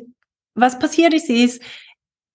was 0.53 0.79
passiert 0.79 1.13
ist, 1.13 1.29
ist, 1.29 1.61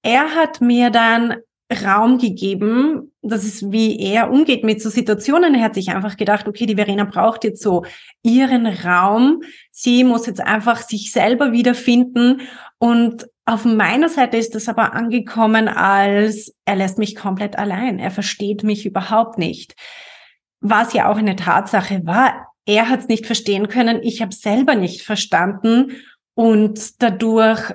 er 0.02 0.35
hat 0.35 0.61
mir 0.61 0.90
dann 0.90 1.37
Raum 1.85 2.19
gegeben, 2.19 3.10
das 3.23 3.45
ist, 3.45 3.71
wie 3.71 3.99
er 4.00 4.31
umgeht 4.31 4.65
mit 4.65 4.81
so 4.81 4.89
Situationen. 4.89 5.55
Er 5.55 5.65
hat 5.65 5.75
sich 5.75 5.91
einfach 5.91 6.17
gedacht, 6.17 6.49
okay, 6.49 6.65
die 6.65 6.77
Verena 6.77 7.05
braucht 7.05 7.45
jetzt 7.45 7.62
so 7.62 7.85
ihren 8.23 8.67
Raum. 8.67 9.43
Sie 9.71 10.05
muss 10.05 10.27
jetzt 10.27 10.41
einfach 10.41 10.81
sich 10.83 11.12
selber 11.12 11.53
wiederfinden. 11.53 12.43
Und 12.79 13.27
auf 13.45 13.65
meiner 13.65 14.09
Seite 14.09 14.39
ist 14.39 14.55
das 14.55 14.69
aber 14.69 14.95
angekommen 14.95 15.69
als, 15.69 16.55
er 16.65 16.77
lässt 16.77 16.99
mich 16.99 17.15
komplett 17.15 17.59
allein. 17.59 17.99
Er 17.99 18.11
versteht 18.11 18.62
mich 18.62 18.87
überhaupt 18.87 19.37
nicht. 19.37 19.75
Was 20.61 20.95
ja 20.95 21.11
auch 21.11 21.19
eine 21.19 21.37
Tatsache 21.37 22.07
war. 22.07 22.47
Er 22.65 22.89
hat 22.89 23.00
es 23.00 23.09
nicht 23.09 23.27
verstehen 23.27 23.69
können. 23.69 24.03
Ich 24.03 24.23
habe 24.23 24.33
selber 24.33 24.77
nicht 24.77 25.03
verstanden. 25.03 25.93
Und 26.35 27.03
dadurch 27.03 27.75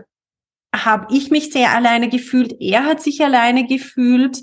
habe 0.74 1.14
ich 1.14 1.30
mich 1.30 1.52
sehr 1.52 1.72
alleine 1.72 2.10
gefühlt. 2.10 2.56
Er 2.60 2.86
hat 2.86 3.02
sich 3.02 3.24
alleine 3.24 3.68
gefühlt. 3.68 4.42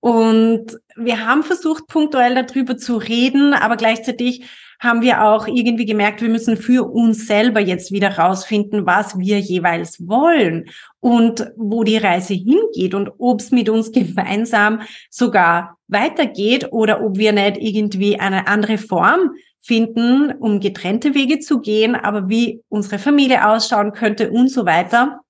Und 0.00 0.78
wir 0.96 1.26
haben 1.26 1.42
versucht, 1.42 1.86
punktuell 1.88 2.34
darüber 2.34 2.76
zu 2.76 2.96
reden, 2.96 3.52
aber 3.52 3.76
gleichzeitig 3.76 4.48
haben 4.80 5.02
wir 5.02 5.24
auch 5.24 5.48
irgendwie 5.48 5.86
gemerkt, 5.86 6.22
wir 6.22 6.28
müssen 6.28 6.56
für 6.56 6.88
uns 6.88 7.26
selber 7.26 7.58
jetzt 7.58 7.90
wieder 7.90 8.16
rausfinden, 8.16 8.86
was 8.86 9.18
wir 9.18 9.40
jeweils 9.40 10.06
wollen 10.06 10.66
und 11.00 11.50
wo 11.56 11.82
die 11.82 11.96
Reise 11.96 12.34
hingeht 12.34 12.94
und 12.94 13.10
ob 13.18 13.40
es 13.40 13.50
mit 13.50 13.68
uns 13.68 13.90
gemeinsam 13.90 14.82
sogar 15.10 15.76
weitergeht 15.88 16.68
oder 16.70 17.04
ob 17.04 17.18
wir 17.18 17.32
nicht 17.32 17.56
irgendwie 17.58 18.20
eine 18.20 18.46
andere 18.46 18.78
Form 18.78 19.32
finden, 19.60 20.30
um 20.32 20.60
getrennte 20.60 21.14
Wege 21.14 21.40
zu 21.40 21.60
gehen, 21.60 21.96
aber 21.96 22.28
wie 22.28 22.62
unsere 22.68 23.00
Familie 23.00 23.48
ausschauen 23.48 23.92
könnte 23.92 24.30
und 24.30 24.48
so 24.48 24.64
weiter. 24.64 25.20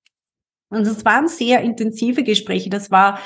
Und 0.69 0.85
es 0.85 1.03
waren 1.03 1.27
sehr 1.27 1.61
intensive 1.61 2.23
Gespräche. 2.23 2.69
Das 2.69 2.91
war 2.91 3.19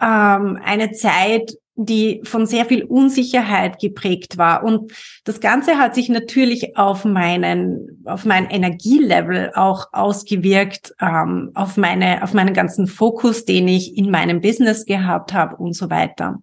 ähm, 0.00 0.58
eine 0.64 0.92
Zeit, 0.92 1.54
die 1.76 2.20
von 2.24 2.46
sehr 2.46 2.66
viel 2.66 2.84
Unsicherheit 2.84 3.78
geprägt 3.78 4.36
war. 4.36 4.62
Und 4.62 4.92
das 5.24 5.40
Ganze 5.40 5.78
hat 5.78 5.94
sich 5.94 6.08
natürlich 6.08 6.76
auf 6.76 7.04
meinen, 7.04 8.02
auf 8.04 8.26
mein 8.26 8.50
Energielevel 8.50 9.52
auch 9.54 9.86
ausgewirkt, 9.92 10.94
ähm, 11.00 11.52
auf 11.54 11.76
meine, 11.76 12.22
auf 12.22 12.34
meinen 12.34 12.52
ganzen 12.52 12.86
Fokus, 12.86 13.44
den 13.46 13.66
ich 13.66 13.96
in 13.96 14.10
meinem 14.10 14.40
Business 14.40 14.84
gehabt 14.84 15.32
habe 15.32 15.56
und 15.56 15.74
so 15.74 15.88
weiter. 15.88 16.42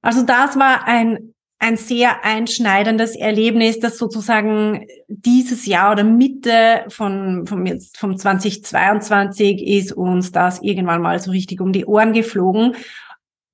Also 0.00 0.22
das 0.22 0.58
war 0.58 0.86
ein 0.86 1.34
ein 1.60 1.76
sehr 1.76 2.24
einschneidendes 2.24 3.16
Erlebnis, 3.16 3.80
das 3.80 3.98
sozusagen 3.98 4.86
dieses 5.08 5.66
Jahr 5.66 5.92
oder 5.92 6.04
Mitte 6.04 6.84
von, 6.88 7.46
vom 7.46 7.66
jetzt, 7.66 7.98
vom 7.98 8.16
2022 8.16 9.66
ist 9.66 9.92
uns 9.92 10.30
das 10.30 10.62
irgendwann 10.62 11.02
mal 11.02 11.18
so 11.18 11.32
richtig 11.32 11.60
um 11.60 11.72
die 11.72 11.84
Ohren 11.84 12.12
geflogen. 12.12 12.76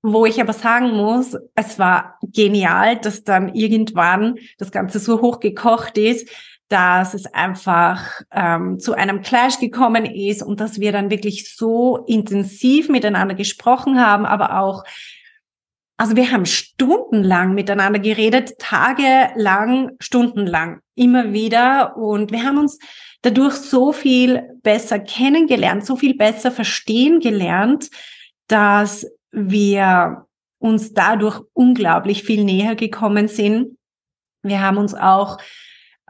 Wo 0.02 0.26
ich 0.26 0.38
aber 0.38 0.52
sagen 0.52 0.90
muss, 0.90 1.34
es 1.54 1.78
war 1.78 2.18
genial, 2.22 2.98
dass 2.98 3.24
dann 3.24 3.54
irgendwann 3.54 4.36
das 4.58 4.70
Ganze 4.70 4.98
so 4.98 5.22
hochgekocht 5.22 5.96
ist, 5.96 6.28
dass 6.68 7.14
es 7.14 7.26
einfach 7.32 8.20
ähm, 8.30 8.78
zu 8.78 8.92
einem 8.92 9.22
Clash 9.22 9.60
gekommen 9.60 10.04
ist 10.04 10.42
und 10.42 10.60
dass 10.60 10.78
wir 10.78 10.92
dann 10.92 11.10
wirklich 11.10 11.54
so 11.56 12.04
intensiv 12.06 12.90
miteinander 12.90 13.34
gesprochen 13.34 13.98
haben, 13.98 14.26
aber 14.26 14.60
auch 14.60 14.84
also 15.96 16.16
wir 16.16 16.32
haben 16.32 16.44
stundenlang 16.44 17.54
miteinander 17.54 18.00
geredet, 18.00 18.58
tagelang, 18.58 19.92
stundenlang, 20.00 20.80
immer 20.96 21.32
wieder. 21.32 21.96
Und 21.96 22.32
wir 22.32 22.42
haben 22.42 22.58
uns 22.58 22.78
dadurch 23.22 23.54
so 23.54 23.92
viel 23.92 24.42
besser 24.62 24.98
kennengelernt, 24.98 25.86
so 25.86 25.96
viel 25.96 26.16
besser 26.16 26.50
verstehen 26.50 27.20
gelernt, 27.20 27.90
dass 28.48 29.06
wir 29.30 30.26
uns 30.58 30.94
dadurch 30.94 31.40
unglaublich 31.52 32.24
viel 32.24 32.42
näher 32.42 32.74
gekommen 32.74 33.28
sind. 33.28 33.78
Wir 34.42 34.60
haben 34.60 34.78
uns 34.78 34.94
auch 34.94 35.38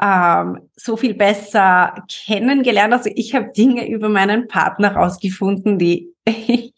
ähm, 0.01 0.71
so 0.77 0.97
viel 0.97 1.15
besser 1.15 2.05
kennengelernt. 2.09 2.95
Also 2.95 3.11
ich 3.15 3.35
habe 3.35 3.53
Dinge 3.53 3.89
über 3.89 4.09
meinen 4.09 4.49
Partner 4.49 4.95
rausgefunden, 4.97 5.79
die 5.79 6.09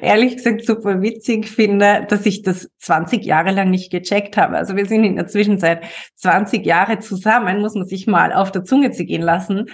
ehrlich 0.00 0.36
gesagt 0.36 0.64
super 0.64 1.02
witzig 1.02 1.48
finde, 1.48 2.06
dass 2.08 2.26
ich 2.26 2.42
das 2.42 2.70
20 2.78 3.24
Jahre 3.24 3.50
lang 3.50 3.70
nicht 3.70 3.90
gecheckt 3.90 4.36
habe. 4.36 4.56
Also 4.56 4.76
wir 4.76 4.86
sind 4.86 5.04
in 5.04 5.16
der 5.16 5.26
Zwischenzeit 5.26 5.84
20 6.16 6.64
Jahre 6.64 6.98
zusammen, 7.00 7.60
muss 7.60 7.74
man 7.74 7.86
sich 7.86 8.06
mal 8.06 8.32
auf 8.32 8.52
der 8.52 8.64
Zunge 8.64 8.90
gehen 8.90 9.22
lassen. 9.22 9.66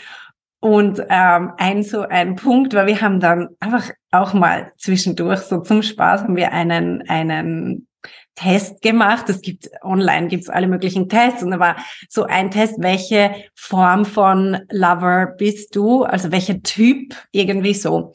Und 0.61 1.01
ähm, 1.11 1.53
ein 1.59 1.83
so 1.83 2.01
ein 2.03 2.37
Punkt, 2.37 2.73
weil 2.73 2.87
wir 2.87 3.03
haben 3.03 3.20
dann 3.20 3.49
einfach 3.61 3.90
auch 4.11 4.33
mal 4.33 4.73
zwischendurch 4.79 5.40
so 5.40 5.61
zum 5.61 5.83
Spaß 5.83 6.23
haben 6.23 6.37
wir 6.37 6.53
einen 6.53 7.03
einen 7.07 7.87
Test 8.35 8.83
gemacht. 8.83 9.29
Es 9.29 9.40
gibt 9.40 9.70
online 9.83 10.29
gibt's 10.29 10.49
alle 10.49 10.66
möglichen 10.66 11.09
Tests 11.09 11.42
und 11.42 11.51
da 11.51 11.59
war 11.59 11.77
so 12.09 12.25
ein 12.25 12.51
Test, 12.51 12.75
welche 12.79 13.35
Form 13.55 14.05
von 14.05 14.59
Lover 14.70 15.35
bist 15.38 15.77
du, 15.77 16.03
also 16.03 16.33
welcher 16.33 16.62
Typ 16.62 17.14
irgendwie 17.33 17.75
so. 17.75 18.14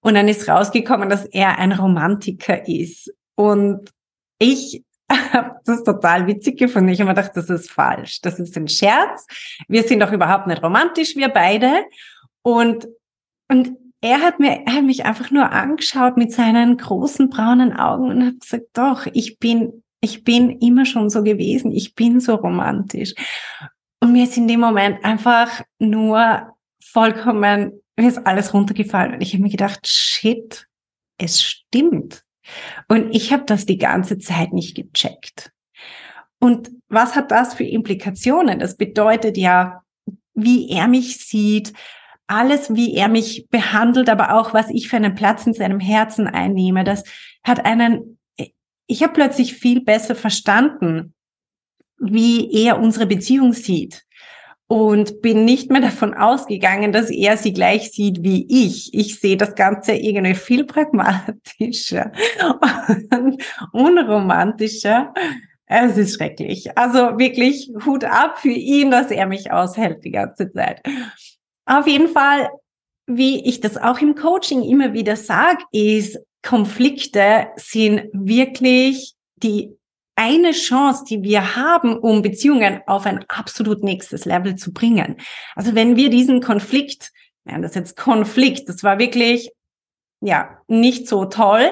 Und 0.00 0.14
dann 0.14 0.28
ist 0.28 0.48
rausgekommen, 0.48 1.08
dass 1.08 1.26
er 1.26 1.58
ein 1.58 1.72
Romantiker 1.72 2.66
ist. 2.66 3.12
Und 3.34 3.90
ich 4.38 4.82
habe 5.10 5.56
das 5.64 5.84
total 5.84 6.26
witzig 6.26 6.58
gefunden. 6.58 6.88
Ich 6.88 7.00
habe 7.00 7.10
mir 7.10 7.14
gedacht, 7.14 7.36
das 7.36 7.50
ist 7.50 7.70
falsch. 7.70 8.20
Das 8.20 8.38
ist 8.38 8.56
ein 8.56 8.68
Scherz. 8.68 9.26
Wir 9.68 9.82
sind 9.82 10.00
doch 10.00 10.12
überhaupt 10.12 10.46
nicht 10.46 10.62
romantisch, 10.62 11.16
wir 11.16 11.28
beide. 11.28 11.84
Und, 12.42 12.88
und 13.48 13.76
er 14.00 14.20
hat 14.20 14.38
mir, 14.38 14.62
er 14.66 14.74
hat 14.74 14.84
mich 14.84 15.04
einfach 15.04 15.30
nur 15.30 15.50
angeschaut 15.50 16.16
mit 16.16 16.32
seinen 16.32 16.76
großen 16.76 17.30
braunen 17.30 17.72
Augen 17.72 18.10
und 18.10 18.24
hat 18.24 18.40
gesagt, 18.40 18.66
doch, 18.74 19.06
ich 19.12 19.38
bin, 19.38 19.82
ich 20.00 20.24
bin 20.24 20.58
immer 20.58 20.86
schon 20.86 21.10
so 21.10 21.22
gewesen. 21.22 21.72
Ich 21.72 21.94
bin 21.94 22.20
so 22.20 22.36
romantisch. 22.36 23.14
Und 24.00 24.12
mir 24.12 24.24
ist 24.24 24.36
in 24.36 24.46
dem 24.46 24.60
Moment 24.60 25.04
einfach 25.04 25.62
nur 25.78 26.54
vollkommen, 26.80 27.72
mir 27.96 28.08
ist 28.08 28.24
alles 28.24 28.54
runtergefallen. 28.54 29.14
Und 29.14 29.20
ich 29.20 29.32
habe 29.32 29.42
mir 29.42 29.50
gedacht, 29.50 29.86
shit, 29.88 30.66
es 31.18 31.42
stimmt. 31.42 32.22
Und 32.86 33.14
ich 33.14 33.32
habe 33.32 33.44
das 33.44 33.66
die 33.66 33.78
ganze 33.78 34.18
Zeit 34.18 34.52
nicht 34.52 34.76
gecheckt. 34.76 35.52
Und 36.38 36.70
was 36.88 37.16
hat 37.16 37.32
das 37.32 37.54
für 37.54 37.64
Implikationen? 37.64 38.60
Das 38.60 38.76
bedeutet 38.76 39.36
ja, 39.36 39.82
wie 40.34 40.70
er 40.70 40.86
mich 40.86 41.18
sieht, 41.26 41.72
alles, 42.28 42.74
wie 42.74 42.94
er 42.94 43.08
mich 43.08 43.48
behandelt, 43.50 44.08
aber 44.08 44.34
auch 44.34 44.54
was 44.54 44.70
ich 44.70 44.88
für 44.88 44.96
einen 44.96 45.14
Platz 45.14 45.46
in 45.46 45.54
seinem 45.54 45.80
Herzen 45.80 46.26
einnehme, 46.26 46.84
das 46.84 47.02
hat 47.42 47.64
einen, 47.64 48.18
ich 48.86 49.02
habe 49.02 49.14
plötzlich 49.14 49.54
viel 49.54 49.82
besser 49.82 50.14
verstanden, 50.14 51.14
wie 51.98 52.52
er 52.64 52.78
unsere 52.78 53.06
Beziehung 53.06 53.52
sieht 53.52 54.04
und 54.68 55.22
bin 55.22 55.44
nicht 55.44 55.70
mehr 55.70 55.80
davon 55.80 56.14
ausgegangen, 56.14 56.92
dass 56.92 57.10
er 57.10 57.36
sie 57.36 57.52
gleich 57.52 57.90
sieht 57.90 58.22
wie 58.22 58.46
ich. 58.48 58.94
Ich 58.94 59.18
sehe 59.18 59.36
das 59.36 59.54
Ganze 59.54 59.94
irgendwie 59.94 60.34
viel 60.34 60.64
pragmatischer 60.64 62.12
und 63.10 63.42
unromantischer. 63.72 65.12
Es 65.66 65.98
ist 65.98 66.16
schrecklich. 66.16 66.78
Also 66.78 67.18
wirklich 67.18 67.70
Hut 67.84 68.04
ab 68.04 68.38
für 68.38 68.48
ihn, 68.48 68.90
dass 68.90 69.10
er 69.10 69.26
mich 69.26 69.50
aushält 69.52 70.04
die 70.04 70.12
ganze 70.12 70.50
Zeit. 70.52 70.80
Auf 71.68 71.86
jeden 71.86 72.08
Fall, 72.08 72.48
wie 73.06 73.46
ich 73.46 73.60
das 73.60 73.76
auch 73.76 74.00
im 74.00 74.14
Coaching 74.14 74.62
immer 74.62 74.94
wieder 74.94 75.16
sage, 75.16 75.62
ist, 75.70 76.18
Konflikte 76.42 77.48
sind 77.56 78.08
wirklich 78.12 79.14
die 79.36 79.76
eine 80.16 80.52
Chance, 80.52 81.04
die 81.06 81.22
wir 81.22 81.56
haben, 81.56 81.98
um 81.98 82.22
Beziehungen 82.22 82.80
auf 82.86 83.04
ein 83.04 83.22
absolut 83.28 83.84
nächstes 83.84 84.24
Level 84.24 84.56
zu 84.56 84.72
bringen. 84.72 85.16
Also 85.54 85.74
wenn 85.74 85.94
wir 85.94 86.08
diesen 86.08 86.40
Konflikt, 86.40 87.12
ja, 87.44 87.58
das 87.58 87.72
ist 87.72 87.76
jetzt 87.76 87.96
Konflikt, 87.96 88.68
das 88.68 88.82
war 88.82 88.98
wirklich, 88.98 89.50
ja, 90.20 90.58
nicht 90.68 91.06
so 91.06 91.26
toll, 91.26 91.70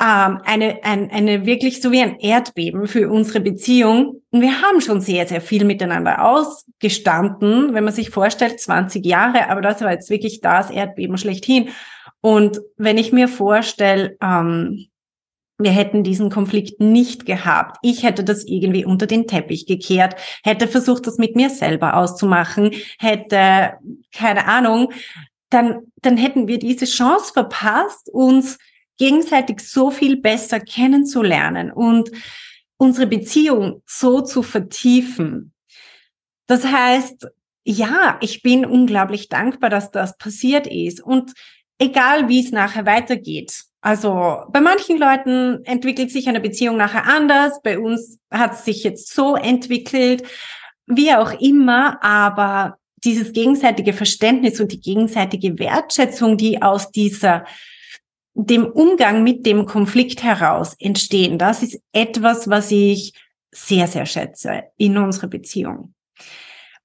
ähm, 0.00 0.40
eine, 0.44 0.82
ein, 0.82 1.10
eine 1.10 1.46
wirklich 1.46 1.80
so 1.82 1.92
wie 1.92 2.00
ein 2.00 2.18
Erdbeben 2.18 2.86
für 2.86 3.10
unsere 3.10 3.40
Beziehung. 3.40 4.22
Und 4.30 4.40
wir 4.40 4.62
haben 4.62 4.80
schon 4.80 5.00
sehr, 5.00 5.26
sehr 5.26 5.40
viel 5.40 5.64
miteinander 5.64 6.24
ausgestanden, 6.24 7.74
wenn 7.74 7.84
man 7.84 7.92
sich 7.92 8.10
vorstellt, 8.10 8.60
20 8.60 9.04
Jahre, 9.04 9.48
aber 9.50 9.60
das 9.60 9.80
war 9.80 9.92
jetzt 9.92 10.10
wirklich 10.10 10.40
das 10.40 10.70
Erdbeben 10.70 11.18
schlechthin. 11.18 11.68
Und 12.20 12.60
wenn 12.76 12.98
ich 12.98 13.12
mir 13.12 13.28
vorstelle, 13.28 14.16
ähm, 14.22 14.86
wir 15.58 15.70
hätten 15.70 16.02
diesen 16.02 16.30
Konflikt 16.30 16.80
nicht 16.80 17.26
gehabt. 17.26 17.76
Ich 17.82 18.02
hätte 18.02 18.24
das 18.24 18.44
irgendwie 18.44 18.84
unter 18.84 19.06
den 19.06 19.26
Teppich 19.26 19.66
gekehrt, 19.66 20.16
hätte 20.42 20.66
versucht, 20.66 21.06
das 21.06 21.18
mit 21.18 21.36
mir 21.36 21.50
selber 21.50 21.96
auszumachen, 21.96 22.72
hätte, 22.98 23.74
keine 24.12 24.46
Ahnung, 24.46 24.92
dann, 25.50 25.80
dann 26.00 26.16
hätten 26.16 26.48
wir 26.48 26.58
diese 26.58 26.86
Chance 26.86 27.32
verpasst, 27.32 28.08
uns 28.10 28.58
gegenseitig 28.98 29.60
so 29.60 29.90
viel 29.90 30.16
besser 30.16 30.60
kennenzulernen 30.60 31.72
und 31.72 32.10
unsere 32.76 33.06
Beziehung 33.06 33.82
so 33.86 34.20
zu 34.20 34.42
vertiefen. 34.42 35.52
Das 36.46 36.64
heißt, 36.66 37.28
ja, 37.64 38.18
ich 38.20 38.42
bin 38.42 38.64
unglaublich 38.64 39.28
dankbar, 39.28 39.70
dass 39.70 39.90
das 39.92 40.18
passiert 40.18 40.66
ist. 40.66 41.00
Und 41.00 41.32
egal 41.78 42.28
wie 42.28 42.40
es 42.40 42.50
nachher 42.50 42.86
weitergeht, 42.86 43.64
Also 43.84 44.44
bei 44.50 44.60
manchen 44.60 44.96
Leuten 44.96 45.64
entwickelt 45.64 46.12
sich 46.12 46.28
eine 46.28 46.40
Beziehung 46.40 46.76
nachher 46.76 47.04
anders. 47.06 47.60
Bei 47.62 47.78
uns 47.80 48.18
hat 48.30 48.52
es 48.54 48.64
sich 48.64 48.84
jetzt 48.84 49.12
so 49.12 49.34
entwickelt, 49.34 50.22
wie 50.86 51.12
auch 51.12 51.32
immer. 51.40 52.02
Aber 52.02 52.78
dieses 53.04 53.32
gegenseitige 53.32 53.92
Verständnis 53.92 54.60
und 54.60 54.70
die 54.70 54.80
gegenseitige 54.80 55.58
Wertschätzung, 55.58 56.36
die 56.36 56.62
aus 56.62 56.92
dieser 56.92 57.44
dem 58.34 58.66
Umgang 58.66 59.22
mit 59.22 59.44
dem 59.46 59.66
Konflikt 59.66 60.22
heraus 60.22 60.74
entstehen, 60.78 61.38
das 61.38 61.62
ist 61.62 61.80
etwas, 61.92 62.48
was 62.48 62.70
ich 62.70 63.12
sehr, 63.50 63.86
sehr 63.86 64.06
schätze 64.06 64.64
in 64.76 64.96
unserer 64.96 65.28
Beziehung. 65.28 65.94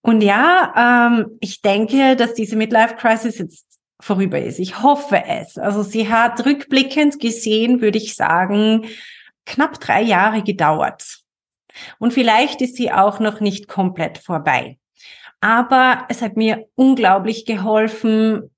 Und 0.01 0.21
ja, 0.21 1.09
ähm, 1.09 1.37
ich 1.39 1.61
denke, 1.61 2.15
dass 2.15 2.33
diese 2.33 2.55
Midlife 2.55 2.95
Crisis 2.95 3.39
jetzt 3.39 3.65
vorüber 3.99 4.39
ist. 4.39 4.59
Ich 4.59 4.81
hoffe 4.83 5.23
es. 5.25 5.57
Also 5.57 5.83
sie 5.83 6.09
hat 6.09 6.45
rückblickend 6.45 7.19
gesehen, 7.19 7.81
würde 7.81 7.97
ich 7.97 8.15
sagen, 8.15 8.85
knapp 9.45 9.79
drei 9.79 10.01
Jahre 10.01 10.43
gedauert. 10.43 11.19
Und 11.99 12.13
vielleicht 12.13 12.61
ist 12.61 12.75
sie 12.75 12.91
auch 12.91 13.19
noch 13.19 13.39
nicht 13.39 13.67
komplett 13.67 14.17
vorbei. 14.17 14.77
Aber 15.41 16.05
es 16.09 16.21
hat 16.21 16.35
mir 16.35 16.67
unglaublich 16.75 17.45
geholfen, 17.45 18.49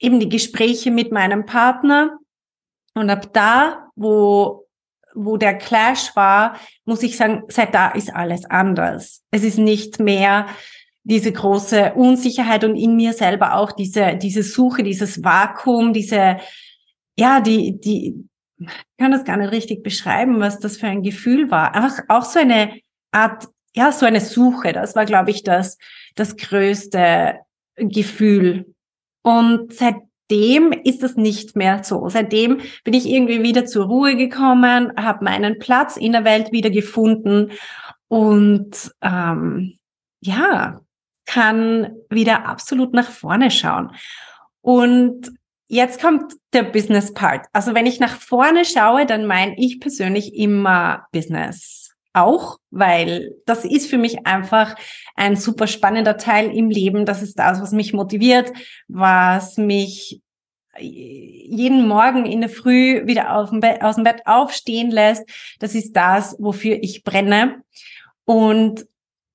eben 0.00 0.18
die 0.18 0.28
Gespräche 0.28 0.90
mit 0.90 1.12
meinem 1.12 1.46
Partner. 1.46 2.18
Und 2.94 3.10
ab 3.10 3.32
da, 3.32 3.90
wo, 3.94 4.66
wo 5.14 5.36
der 5.36 5.56
Clash 5.56 6.16
war, 6.16 6.56
muss 6.84 7.02
ich 7.02 7.16
sagen, 7.16 7.44
seit 7.48 7.74
da 7.74 7.90
ist 7.90 8.12
alles 8.12 8.44
anders. 8.46 9.22
Es 9.30 9.44
ist 9.44 9.58
nicht 9.58 10.00
mehr 10.00 10.46
diese 11.02 11.32
große 11.32 11.94
Unsicherheit 11.94 12.64
und 12.64 12.76
in 12.76 12.96
mir 12.96 13.12
selber 13.12 13.54
auch 13.54 13.72
diese, 13.72 14.16
diese 14.16 14.42
Suche, 14.42 14.82
dieses 14.82 15.22
Vakuum, 15.22 15.92
diese, 15.92 16.38
ja, 17.16 17.40
die, 17.40 17.80
die, 17.80 18.28
ich 18.58 18.68
kann 18.98 19.12
das 19.12 19.24
gar 19.24 19.36
nicht 19.36 19.52
richtig 19.52 19.82
beschreiben, 19.82 20.40
was 20.40 20.58
das 20.58 20.76
für 20.76 20.86
ein 20.86 21.02
Gefühl 21.02 21.50
war. 21.50 21.74
Einfach 21.74 22.02
auch 22.08 22.24
so 22.24 22.38
eine 22.38 22.80
Art, 23.12 23.48
ja, 23.74 23.92
so 23.92 24.04
eine 24.04 24.20
Suche. 24.20 24.72
Das 24.72 24.94
war, 24.94 25.06
glaube 25.06 25.30
ich, 25.30 25.42
das, 25.42 25.78
das 26.14 26.36
größte 26.36 27.38
Gefühl. 27.76 28.74
Und 29.22 29.72
seitdem 29.72 30.72
ist 30.72 31.02
es 31.02 31.16
nicht 31.16 31.56
mehr 31.56 31.82
so. 31.84 32.08
Seitdem 32.08 32.60
bin 32.84 32.94
ich 32.94 33.06
irgendwie 33.06 33.42
wieder 33.42 33.66
zur 33.66 33.86
Ruhe 33.86 34.16
gekommen, 34.16 34.92
habe 34.96 35.24
meinen 35.24 35.58
Platz 35.58 35.96
in 35.96 36.12
der 36.12 36.24
Welt 36.24 36.52
wieder 36.52 36.70
gefunden 36.70 37.52
und 38.08 38.92
ähm, 39.02 39.78
ja, 40.20 40.80
kann 41.26 41.92
wieder 42.08 42.46
absolut 42.46 42.92
nach 42.92 43.10
vorne 43.10 43.50
schauen. 43.50 43.92
Und 44.62 45.30
jetzt 45.68 46.00
kommt 46.00 46.34
der 46.52 46.64
Business 46.64 47.14
Part. 47.14 47.46
Also 47.52 47.74
wenn 47.74 47.86
ich 47.86 48.00
nach 48.00 48.16
vorne 48.16 48.64
schaue, 48.64 49.06
dann 49.06 49.26
meine 49.26 49.54
ich 49.56 49.80
persönlich 49.80 50.34
immer 50.34 51.06
Business 51.12 51.89
auch, 52.12 52.58
weil 52.70 53.34
das 53.46 53.64
ist 53.64 53.88
für 53.88 53.98
mich 53.98 54.26
einfach 54.26 54.74
ein 55.16 55.36
super 55.36 55.66
spannender 55.66 56.16
Teil 56.16 56.54
im 56.54 56.70
Leben. 56.70 57.06
Das 57.06 57.22
ist 57.22 57.38
das, 57.38 57.60
was 57.60 57.72
mich 57.72 57.92
motiviert, 57.92 58.52
was 58.88 59.56
mich 59.56 60.20
jeden 60.78 61.86
Morgen 61.86 62.26
in 62.26 62.40
der 62.40 62.50
Früh 62.50 63.06
wieder 63.06 63.36
aus 63.36 63.50
dem, 63.50 63.60
Bett, 63.60 63.82
aus 63.82 63.96
dem 63.96 64.04
Bett 64.04 64.22
aufstehen 64.24 64.90
lässt. 64.90 65.28
Das 65.58 65.74
ist 65.74 65.94
das, 65.94 66.36
wofür 66.38 66.78
ich 66.80 67.02
brenne. 67.02 67.62
Und 68.24 68.86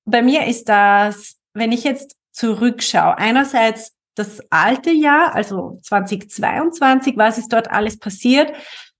bei 0.04 0.22
mir 0.22 0.46
ist 0.46 0.68
das 0.68 1.36
wenn 1.56 1.72
ich 1.72 1.84
jetzt 1.84 2.16
zurückschaue, 2.32 3.16
einerseits 3.16 3.92
das 4.14 4.40
alte 4.50 4.90
Jahr, 4.90 5.34
also 5.34 5.78
2022, 5.82 7.16
was 7.16 7.38
ist 7.38 7.52
dort 7.52 7.70
alles 7.70 7.98
passiert, 7.98 8.52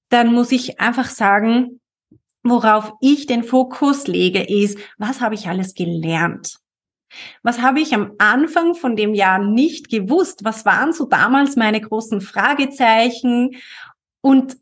dann 0.08 0.32
muss 0.32 0.52
ich 0.52 0.80
einfach 0.80 1.08
sagen, 1.10 1.80
worauf 2.50 2.92
ich 3.00 3.26
den 3.26 3.44
Fokus 3.44 4.06
lege, 4.06 4.42
ist, 4.42 4.78
was 4.98 5.20
habe 5.20 5.34
ich 5.34 5.48
alles 5.48 5.74
gelernt? 5.74 6.58
Was 7.42 7.60
habe 7.60 7.80
ich 7.80 7.94
am 7.94 8.12
Anfang 8.18 8.74
von 8.74 8.96
dem 8.96 9.14
Jahr 9.14 9.38
nicht 9.38 9.88
gewusst? 9.88 10.44
Was 10.44 10.64
waren 10.64 10.92
so 10.92 11.06
damals 11.06 11.56
meine 11.56 11.80
großen 11.80 12.20
Fragezeichen? 12.20 13.56
Und 14.20 14.56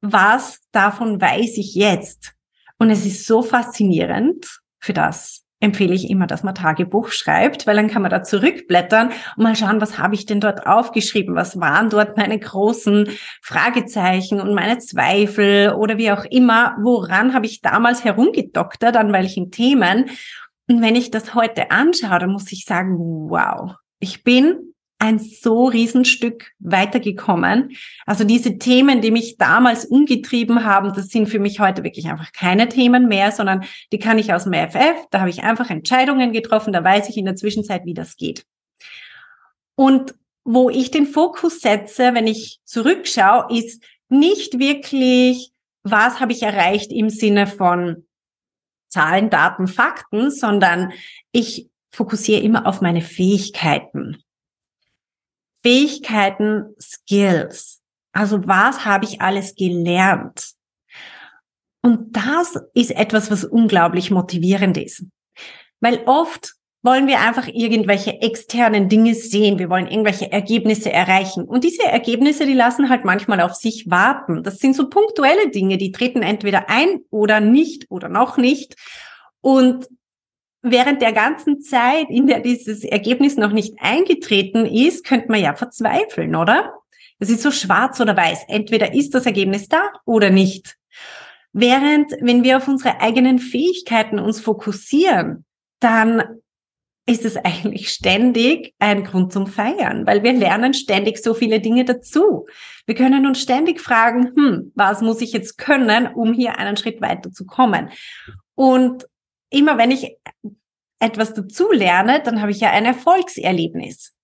was 0.00 0.60
davon 0.72 1.20
weiß 1.20 1.58
ich 1.58 1.74
jetzt? 1.74 2.34
Und 2.78 2.90
es 2.90 3.06
ist 3.06 3.26
so 3.26 3.42
faszinierend 3.42 4.60
für 4.80 4.92
das 4.92 5.44
empfehle 5.62 5.94
ich 5.94 6.10
immer, 6.10 6.26
dass 6.26 6.42
man 6.42 6.54
Tagebuch 6.54 7.10
schreibt, 7.10 7.66
weil 7.66 7.76
dann 7.76 7.88
kann 7.88 8.02
man 8.02 8.10
da 8.10 8.22
zurückblättern 8.22 9.10
und 9.36 9.42
mal 9.42 9.54
schauen, 9.54 9.80
was 9.80 9.96
habe 9.96 10.14
ich 10.14 10.26
denn 10.26 10.40
dort 10.40 10.66
aufgeschrieben? 10.66 11.36
Was 11.36 11.60
waren 11.60 11.88
dort 11.88 12.16
meine 12.16 12.38
großen 12.38 13.08
Fragezeichen 13.40 14.40
und 14.40 14.54
meine 14.54 14.78
Zweifel 14.78 15.72
oder 15.74 15.98
wie 15.98 16.10
auch 16.10 16.24
immer? 16.24 16.76
Woran 16.82 17.32
habe 17.32 17.46
ich 17.46 17.60
damals 17.60 18.04
herumgedoktert? 18.04 18.96
An 18.96 19.12
welchen 19.12 19.50
Themen? 19.50 20.10
Und 20.68 20.82
wenn 20.82 20.96
ich 20.96 21.10
das 21.10 21.34
heute 21.34 21.70
anschaue, 21.70 22.18
dann 22.18 22.32
muss 22.32 22.50
ich 22.50 22.64
sagen, 22.64 22.96
wow, 22.98 23.76
ich 24.00 24.24
bin 24.24 24.71
ein 25.02 25.18
so 25.18 25.64
Riesenstück 25.64 26.52
weitergekommen. 26.60 27.76
Also 28.06 28.22
diese 28.22 28.58
Themen, 28.58 29.00
die 29.00 29.10
mich 29.10 29.36
damals 29.36 29.84
umgetrieben 29.84 30.64
haben, 30.64 30.92
das 30.94 31.08
sind 31.08 31.28
für 31.28 31.40
mich 31.40 31.58
heute 31.58 31.82
wirklich 31.82 32.06
einfach 32.06 32.30
keine 32.32 32.68
Themen 32.68 33.08
mehr, 33.08 33.32
sondern 33.32 33.64
die 33.90 33.98
kann 33.98 34.20
ich 34.20 34.32
aus 34.32 34.44
dem 34.44 34.52
FF. 34.52 35.08
Da 35.10 35.18
habe 35.18 35.30
ich 35.30 35.42
einfach 35.42 35.70
Entscheidungen 35.70 36.30
getroffen, 36.30 36.72
da 36.72 36.84
weiß 36.84 37.08
ich 37.08 37.16
in 37.16 37.24
der 37.24 37.34
Zwischenzeit, 37.34 37.84
wie 37.84 37.94
das 37.94 38.16
geht. 38.16 38.46
Und 39.74 40.14
wo 40.44 40.70
ich 40.70 40.92
den 40.92 41.08
Fokus 41.08 41.60
setze, 41.60 42.14
wenn 42.14 42.28
ich 42.28 42.60
zurückschaue, 42.64 43.46
ist 43.58 43.82
nicht 44.08 44.60
wirklich, 44.60 45.50
was 45.82 46.20
habe 46.20 46.30
ich 46.30 46.44
erreicht 46.44 46.92
im 46.92 47.10
Sinne 47.10 47.48
von 47.48 48.06
Zahlen, 48.88 49.30
Daten, 49.30 49.66
Fakten, 49.66 50.30
sondern 50.30 50.92
ich 51.32 51.68
fokussiere 51.90 52.40
immer 52.40 52.66
auf 52.66 52.82
meine 52.82 53.02
Fähigkeiten. 53.02 54.22
Fähigkeiten, 55.62 56.74
Skills. 56.80 57.80
Also 58.12 58.46
was 58.46 58.84
habe 58.84 59.04
ich 59.04 59.20
alles 59.20 59.54
gelernt? 59.54 60.52
Und 61.82 62.16
das 62.16 62.56
ist 62.74 62.92
etwas, 62.92 63.30
was 63.30 63.44
unglaublich 63.44 64.10
motivierend 64.10 64.76
ist. 64.76 65.04
Weil 65.80 66.02
oft 66.06 66.54
wollen 66.82 67.06
wir 67.06 67.20
einfach 67.20 67.46
irgendwelche 67.46 68.20
externen 68.20 68.88
Dinge 68.88 69.14
sehen. 69.14 69.58
Wir 69.58 69.70
wollen 69.70 69.86
irgendwelche 69.86 70.30
Ergebnisse 70.30 70.92
erreichen. 70.92 71.44
Und 71.44 71.64
diese 71.64 71.84
Ergebnisse, 71.84 72.44
die 72.44 72.54
lassen 72.54 72.88
halt 72.88 73.04
manchmal 73.04 73.40
auf 73.40 73.54
sich 73.54 73.88
warten. 73.88 74.42
Das 74.42 74.58
sind 74.58 74.74
so 74.74 74.88
punktuelle 74.88 75.50
Dinge, 75.50 75.78
die 75.78 75.92
treten 75.92 76.22
entweder 76.22 76.68
ein 76.68 77.00
oder 77.10 77.40
nicht 77.40 77.86
oder 77.88 78.08
noch 78.08 78.36
nicht. 78.36 78.74
Und 79.40 79.88
während 80.62 81.02
der 81.02 81.12
ganzen 81.12 81.60
Zeit, 81.60 82.08
in 82.08 82.26
der 82.26 82.40
dieses 82.40 82.84
Ergebnis 82.84 83.36
noch 83.36 83.52
nicht 83.52 83.74
eingetreten 83.80 84.64
ist, 84.64 85.04
könnte 85.04 85.28
man 85.28 85.40
ja 85.40 85.54
verzweifeln, 85.54 86.34
oder? 86.34 86.72
Es 87.18 87.30
ist 87.30 87.42
so 87.42 87.50
schwarz 87.50 88.00
oder 88.00 88.16
weiß. 88.16 88.44
Entweder 88.48 88.94
ist 88.94 89.14
das 89.14 89.26
Ergebnis 89.26 89.68
da 89.68 89.92
oder 90.04 90.30
nicht. 90.30 90.76
Während, 91.52 92.12
wenn 92.20 92.42
wir 92.42 92.56
auf 92.56 92.68
unsere 92.68 93.00
eigenen 93.00 93.38
Fähigkeiten 93.38 94.18
uns 94.18 94.40
fokussieren, 94.40 95.44
dann 95.80 96.22
ist 97.06 97.24
es 97.24 97.36
eigentlich 97.36 97.90
ständig 97.90 98.74
ein 98.78 99.04
Grund 99.04 99.32
zum 99.32 99.48
Feiern, 99.48 100.06
weil 100.06 100.22
wir 100.22 100.32
lernen 100.32 100.72
ständig 100.72 101.18
so 101.18 101.34
viele 101.34 101.60
Dinge 101.60 101.84
dazu. 101.84 102.46
Wir 102.86 102.94
können 102.94 103.26
uns 103.26 103.42
ständig 103.42 103.80
fragen, 103.80 104.32
hm, 104.36 104.72
was 104.74 105.02
muss 105.02 105.20
ich 105.20 105.32
jetzt 105.32 105.58
können, 105.58 106.06
um 106.06 106.32
hier 106.32 106.58
einen 106.58 106.76
Schritt 106.76 107.00
weiter 107.00 107.32
zu 107.32 107.44
kommen? 107.44 107.90
Und 108.54 109.06
immer 109.52 109.78
wenn 109.78 109.90
ich 109.90 110.16
etwas 110.98 111.34
dazu 111.34 111.72
lerne, 111.72 112.22
dann 112.22 112.40
habe 112.40 112.50
ich 112.52 112.60
ja 112.60 112.70
ein 112.70 112.84
Erfolgserlebnis. 112.84 114.14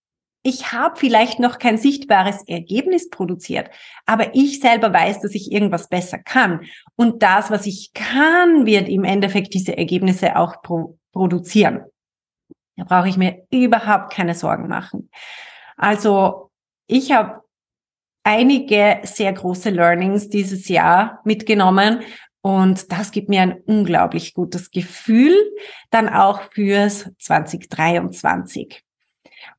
Ich 0.45 0.73
habe 0.73 0.97
vielleicht 0.97 1.41
noch 1.41 1.59
kein 1.59 1.77
sichtbares 1.77 2.47
Ergebnis 2.47 3.11
produziert, 3.11 3.69
aber 4.07 4.35
ich 4.35 4.61
selber 4.61 4.93
weiß, 4.93 5.21
dass 5.21 5.35
ich 5.35 5.51
irgendwas 5.51 5.89
besser 5.89 6.19
kann. 6.19 6.65
Und 6.95 7.23
das, 7.23 7.51
was 7.51 7.67
ich 7.67 7.93
kann, 7.93 8.65
wird 8.65 8.89
im 8.89 9.05
Endeffekt 9.05 9.53
diese 9.55 9.77
Ergebnisse 9.77 10.37
auch 10.37 10.63
pro 10.63 10.99
produzieren. 11.13 11.85
Da 12.77 12.85
brauche 12.85 13.09
ich 13.09 13.17
mir 13.17 13.45
überhaupt 13.51 14.13
keine 14.13 14.35
Sorgen 14.35 14.69
machen. 14.69 15.11
Also 15.77 16.53
ich 16.87 17.11
habe 17.11 17.43
einige 18.23 19.01
sehr 19.03 19.33
große 19.33 19.71
Learnings 19.71 20.29
dieses 20.29 20.69
Jahr 20.69 21.21
mitgenommen 21.25 22.03
und 22.41 22.93
das 22.93 23.11
gibt 23.11 23.29
mir 23.29 23.43
ein 23.43 23.61
unglaublich 23.67 24.35
gutes 24.35 24.71
Gefühl, 24.71 25.35
dann 25.91 26.09
auch 26.09 26.43
fürs 26.53 27.11
2023. 27.19 28.83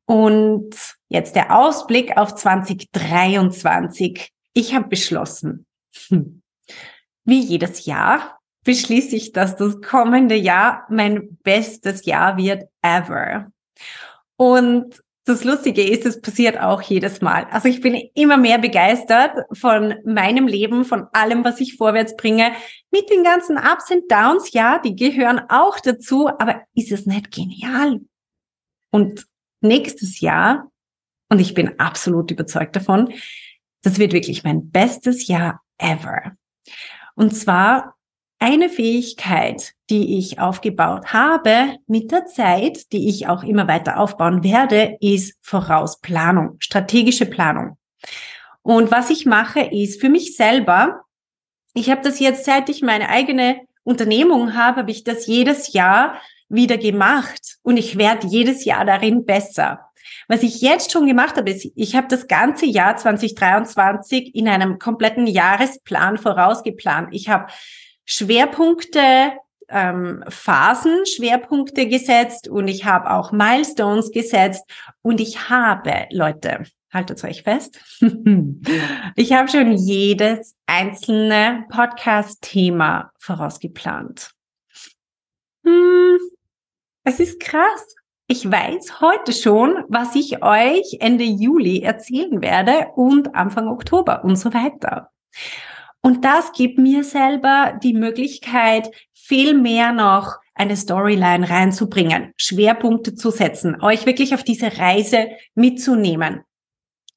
Und 0.05 0.75
jetzt 1.07 1.35
der 1.35 1.55
Ausblick 1.55 2.17
auf 2.17 2.35
2023. 2.35 4.31
Ich 4.53 4.73
habe 4.73 4.87
beschlossen, 4.87 5.65
hm, 6.07 6.41
wie 7.25 7.41
jedes 7.41 7.85
Jahr 7.85 8.39
beschließe 8.63 9.15
ich, 9.15 9.31
dass 9.31 9.55
das 9.55 9.81
kommende 9.81 10.35
Jahr 10.35 10.85
mein 10.89 11.37
bestes 11.43 12.05
Jahr 12.05 12.37
wird 12.37 12.65
ever. 12.81 13.51
Und 14.35 15.01
das 15.29 15.43
Lustige 15.43 15.83
ist, 15.83 16.05
es 16.05 16.19
passiert 16.19 16.59
auch 16.59 16.81
jedes 16.81 17.21
Mal. 17.21 17.45
Also 17.51 17.67
ich 17.69 17.81
bin 17.81 17.95
immer 18.15 18.37
mehr 18.37 18.57
begeistert 18.57 19.31
von 19.53 19.95
meinem 20.03 20.47
Leben, 20.47 20.83
von 20.83 21.05
allem, 21.13 21.45
was 21.45 21.59
ich 21.59 21.77
vorwärts 21.77 22.15
bringe, 22.17 22.51
mit 22.91 23.09
den 23.09 23.23
ganzen 23.23 23.57
Ups 23.57 23.91
und 23.91 24.11
Downs. 24.11 24.51
Ja, 24.51 24.79
die 24.79 24.95
gehören 24.95 25.41
auch 25.49 25.79
dazu, 25.79 26.27
aber 26.27 26.63
ist 26.73 26.91
es 26.91 27.05
nicht 27.05 27.31
genial? 27.31 28.01
Und 28.91 29.25
nächstes 29.61 30.19
Jahr, 30.19 30.71
und 31.29 31.39
ich 31.39 31.53
bin 31.53 31.79
absolut 31.79 32.31
überzeugt 32.31 32.75
davon, 32.75 33.13
das 33.83 33.99
wird 33.99 34.13
wirklich 34.13 34.43
mein 34.43 34.71
bestes 34.71 35.27
Jahr 35.27 35.61
ever. 35.77 36.35
Und 37.15 37.35
zwar 37.35 37.98
eine 38.39 38.69
Fähigkeit, 38.69 39.73
die 39.89 40.17
ich 40.17 40.39
aufgebaut 40.39 41.13
habe 41.13 41.77
mit 41.87 42.11
der 42.11 42.25
Zeit, 42.25 42.91
die 42.93 43.09
ich 43.09 43.27
auch 43.27 43.43
immer 43.43 43.67
weiter 43.67 43.99
aufbauen 43.99 44.43
werde, 44.43 44.97
ist 45.01 45.37
Vorausplanung, 45.41 46.55
strategische 46.59 47.25
Planung. 47.25 47.77
Und 48.61 48.91
was 48.91 49.09
ich 49.09 49.25
mache, 49.25 49.61
ist 49.61 49.99
für 49.99 50.09
mich 50.09 50.35
selber, 50.35 51.01
ich 51.73 51.89
habe 51.89 52.01
das 52.01 52.19
jetzt, 52.19 52.45
seit 52.45 52.69
ich 52.69 52.81
meine 52.81 53.09
eigene 53.09 53.61
Unternehmung 53.83 54.55
habe, 54.55 54.77
habe 54.77 54.91
ich 54.91 55.03
das 55.03 55.27
jedes 55.27 55.73
Jahr 55.73 56.19
wieder 56.47 56.77
gemacht 56.77 57.57
und 57.61 57.77
ich 57.77 57.97
werde 57.97 58.27
jedes 58.27 58.65
Jahr 58.65 58.85
darin 58.85 59.25
besser. 59.25 59.89
Was 60.27 60.43
ich 60.43 60.61
jetzt 60.61 60.91
schon 60.91 61.07
gemacht 61.07 61.37
habe, 61.37 61.49
ist, 61.49 61.71
ich 61.75 61.95
habe 61.95 62.07
das 62.07 62.27
ganze 62.27 62.65
Jahr 62.65 62.97
2023 62.97 64.35
in 64.35 64.47
einem 64.47 64.79
kompletten 64.79 65.27
Jahresplan 65.27 66.17
vorausgeplant. 66.17 67.09
Ich 67.11 67.29
habe 67.29 67.47
Schwerpunkte, 68.11 69.33
ähm, 69.67 70.23
Phasen, 70.27 71.05
Schwerpunkte 71.05 71.87
gesetzt 71.87 72.47
und 72.47 72.67
ich 72.67 72.83
habe 72.83 73.11
auch 73.11 73.31
Milestones 73.31 74.09
gesetzt 74.09 74.63
und 75.03 75.21
ich 75.21 75.47
habe, 75.51 76.07
Leute, 76.09 76.63
haltet 76.91 77.23
euch 77.23 77.43
fest, 77.43 77.79
ich 79.15 79.31
habe 79.31 79.47
schon 79.47 79.73
jedes 79.73 80.55
einzelne 80.65 81.65
Podcast-Thema 81.69 83.11
vorausgeplant. 83.19 84.31
Hm, 85.63 86.17
es 87.03 87.19
ist 87.19 87.39
krass. 87.39 87.95
Ich 88.25 88.49
weiß 88.49 89.01
heute 89.01 89.33
schon, 89.33 89.83
was 89.87 90.15
ich 90.15 90.43
euch 90.43 90.97
Ende 90.99 91.25
Juli 91.25 91.83
erzählen 91.83 92.41
werde 92.41 92.87
und 92.95 93.35
Anfang 93.35 93.67
Oktober 93.67 94.23
und 94.23 94.35
so 94.35 94.51
weiter. 94.51 95.11
Und 96.01 96.23
das 96.23 96.53
gibt 96.53 96.77
mir 96.77 97.03
selber 97.03 97.77
die 97.83 97.93
Möglichkeit, 97.93 98.89
viel 99.13 99.53
mehr 99.53 99.91
noch 99.91 100.37
eine 100.53 100.75
Storyline 100.75 101.49
reinzubringen, 101.49 102.33
Schwerpunkte 102.35 103.15
zu 103.15 103.31
setzen, 103.31 103.81
euch 103.81 104.05
wirklich 104.05 104.33
auf 104.33 104.43
diese 104.43 104.77
Reise 104.77 105.29
mitzunehmen. 105.55 106.41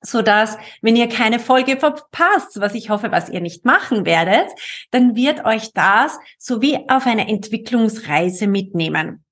So 0.05 0.21
dass, 0.21 0.59
wenn 0.81 0.97
ihr 0.97 1.09
keine 1.09 1.39
Folge 1.39 1.77
verpasst, 1.77 2.61
was 2.61 2.75
ich 2.75 2.91
hoffe, 2.91 3.13
was 3.13 3.29
ihr 3.29 3.41
nicht 3.41 3.65
machen 3.65 4.05
werdet, 4.05 4.49
dann 4.91 5.15
wird 5.15 5.45
euch 5.45 5.73
das 5.73 6.19
so 6.39 6.61
wie 6.61 6.77
auf 6.89 7.07
eine 7.07 7.29
Entwicklungsreise 7.29 8.49
mitnehmen. 8.49 9.25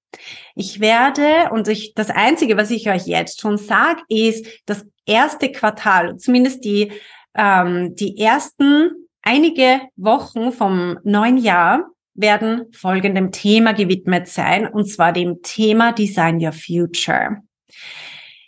Ich 0.54 0.80
werde, 0.80 1.50
und 1.52 1.68
ich, 1.68 1.94
das 1.94 2.10
Einzige, 2.10 2.56
was 2.56 2.70
ich 2.70 2.88
euch 2.88 3.06
jetzt 3.06 3.40
schon 3.40 3.58
sage, 3.58 4.02
ist, 4.08 4.46
das 4.66 4.86
erste 5.06 5.50
Quartal, 5.50 6.16
zumindest 6.18 6.64
die, 6.64 6.92
ähm, 7.34 7.94
die 7.96 8.18
ersten 8.18 9.08
Einige 9.22 9.80
Wochen 9.96 10.52
vom 10.52 10.98
neuen 11.04 11.37
Jahr 11.37 11.90
werden 12.14 12.66
folgendem 12.72 13.33
Thema 13.33 13.72
gewidmet 13.72 14.28
sein, 14.28 14.66
und 14.66 14.87
zwar 14.87 15.12
dem 15.12 15.42
Thema 15.42 15.92
Design 15.92 16.42
Your 16.42 16.52
Future. 16.52 17.42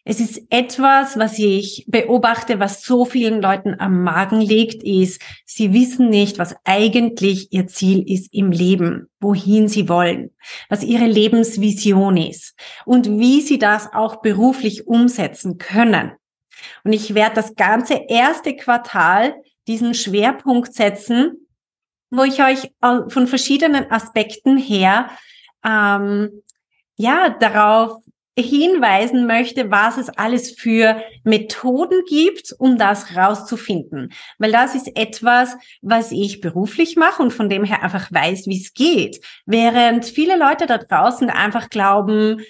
Es 0.04 0.18
ist 0.18 0.42
etwas, 0.50 1.16
was 1.16 1.38
ich 1.38 1.84
beobachte, 1.86 2.58
was 2.58 2.82
so 2.82 3.04
vielen 3.04 3.40
Leuten 3.40 3.78
am 3.78 4.02
Magen 4.02 4.40
liegt, 4.40 4.82
ist, 4.82 5.22
sie 5.44 5.72
wissen 5.72 6.08
nicht, 6.08 6.40
was 6.40 6.56
eigentlich 6.64 7.52
ihr 7.52 7.68
Ziel 7.68 8.02
ist 8.10 8.34
im 8.34 8.50
Leben, 8.50 9.08
wohin 9.20 9.68
sie 9.68 9.88
wollen, 9.88 10.30
was 10.68 10.82
ihre 10.82 11.06
Lebensvision 11.06 12.16
ist 12.16 12.58
und 12.84 13.20
wie 13.20 13.42
sie 13.42 13.58
das 13.58 13.92
auch 13.92 14.22
beruflich 14.22 14.88
umsetzen 14.88 15.58
können. 15.58 16.12
Und 16.82 16.92
ich 16.92 17.14
werde 17.14 17.36
das 17.36 17.54
ganze 17.54 17.94
erste 18.08 18.56
Quartal 18.56 19.34
diesen 19.66 19.94
Schwerpunkt 19.94 20.74
setzen, 20.74 21.48
wo 22.10 22.24
ich 22.24 22.42
euch 22.42 22.70
von 22.80 23.26
verschiedenen 23.26 23.90
Aspekten 23.90 24.56
her 24.56 25.10
ähm, 25.64 26.42
ja 26.96 27.30
darauf 27.30 28.02
hinweisen 28.38 29.26
möchte, 29.26 29.70
was 29.70 29.98
es 29.98 30.08
alles 30.08 30.52
für 30.52 31.02
Methoden 31.22 32.02
gibt, 32.08 32.54
um 32.58 32.78
das 32.78 33.14
rauszufinden. 33.14 34.12
Weil 34.38 34.52
das 34.52 34.74
ist 34.74 34.96
etwas, 34.96 35.54
was 35.82 36.12
ich 36.12 36.40
beruflich 36.40 36.96
mache 36.96 37.22
und 37.22 37.32
von 37.32 37.50
dem 37.50 37.64
her 37.64 37.82
einfach 37.82 38.10
weiß, 38.10 38.46
wie 38.46 38.60
es 38.60 38.72
geht. 38.72 39.22
Während 39.44 40.06
viele 40.06 40.38
Leute 40.38 40.66
da 40.66 40.78
draußen 40.78 41.28
einfach 41.28 41.68
glauben, 41.68 42.40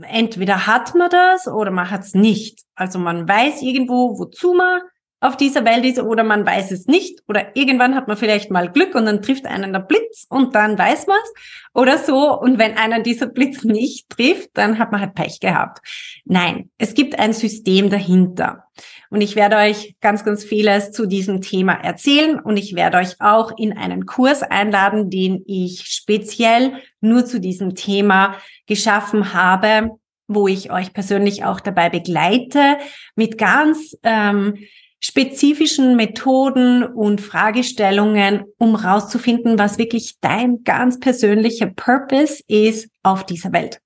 entweder 0.00 0.66
hat 0.66 0.94
man 0.94 1.08
das 1.08 1.48
oder 1.48 1.70
man 1.70 1.90
hat 1.90 2.02
es 2.02 2.14
nicht. 2.14 2.60
Also 2.74 2.98
man 2.98 3.26
weiß 3.26 3.62
irgendwo, 3.62 4.18
wozu 4.18 4.52
man 4.52 4.82
auf 5.22 5.36
dieser 5.36 5.64
Welt 5.64 5.84
ist 5.84 6.00
oder 6.00 6.24
man 6.24 6.44
weiß 6.44 6.72
es 6.72 6.86
nicht 6.86 7.20
oder 7.28 7.56
irgendwann 7.56 7.94
hat 7.94 8.08
man 8.08 8.16
vielleicht 8.16 8.50
mal 8.50 8.70
Glück 8.70 8.96
und 8.96 9.06
dann 9.06 9.22
trifft 9.22 9.46
einen 9.46 9.72
der 9.72 9.80
Blitz 9.80 10.26
und 10.28 10.54
dann 10.56 10.76
weiß 10.76 11.06
man 11.06 11.16
es 11.22 11.32
oder 11.74 11.96
so 11.96 12.38
und 12.40 12.58
wenn 12.58 12.76
einer 12.76 13.00
dieser 13.00 13.26
Blitz 13.26 13.62
nicht 13.64 14.10
trifft, 14.10 14.50
dann 14.54 14.80
hat 14.80 14.90
man 14.90 15.00
halt 15.00 15.14
Pech 15.14 15.38
gehabt. 15.38 15.78
Nein, 16.24 16.70
es 16.76 16.94
gibt 16.94 17.20
ein 17.20 17.32
System 17.32 17.88
dahinter 17.88 18.64
und 19.10 19.20
ich 19.20 19.36
werde 19.36 19.56
euch 19.56 19.94
ganz, 20.00 20.24
ganz 20.24 20.42
vieles 20.42 20.90
zu 20.90 21.06
diesem 21.06 21.40
Thema 21.40 21.74
erzählen 21.74 22.40
und 22.40 22.56
ich 22.56 22.74
werde 22.74 22.98
euch 22.98 23.20
auch 23.20 23.56
in 23.56 23.78
einen 23.78 24.06
Kurs 24.06 24.42
einladen, 24.42 25.08
den 25.08 25.44
ich 25.46 25.84
speziell 25.86 26.72
nur 27.00 27.24
zu 27.24 27.38
diesem 27.38 27.76
Thema 27.76 28.34
geschaffen 28.66 29.32
habe, 29.34 29.90
wo 30.26 30.48
ich 30.48 30.72
euch 30.72 30.92
persönlich 30.92 31.44
auch 31.44 31.60
dabei 31.60 31.90
begleite 31.90 32.78
mit 33.14 33.38
ganz 33.38 33.96
ähm, 34.02 34.58
spezifischen 35.04 35.96
Methoden 35.96 36.84
und 36.84 37.20
Fragestellungen, 37.20 38.44
um 38.56 38.76
rauszufinden, 38.76 39.58
was 39.58 39.76
wirklich 39.76 40.14
dein 40.20 40.62
ganz 40.62 41.00
persönlicher 41.00 41.66
Purpose 41.66 42.42
ist 42.46 42.88
auf 43.02 43.26
dieser 43.26 43.52
Welt. 43.52 43.80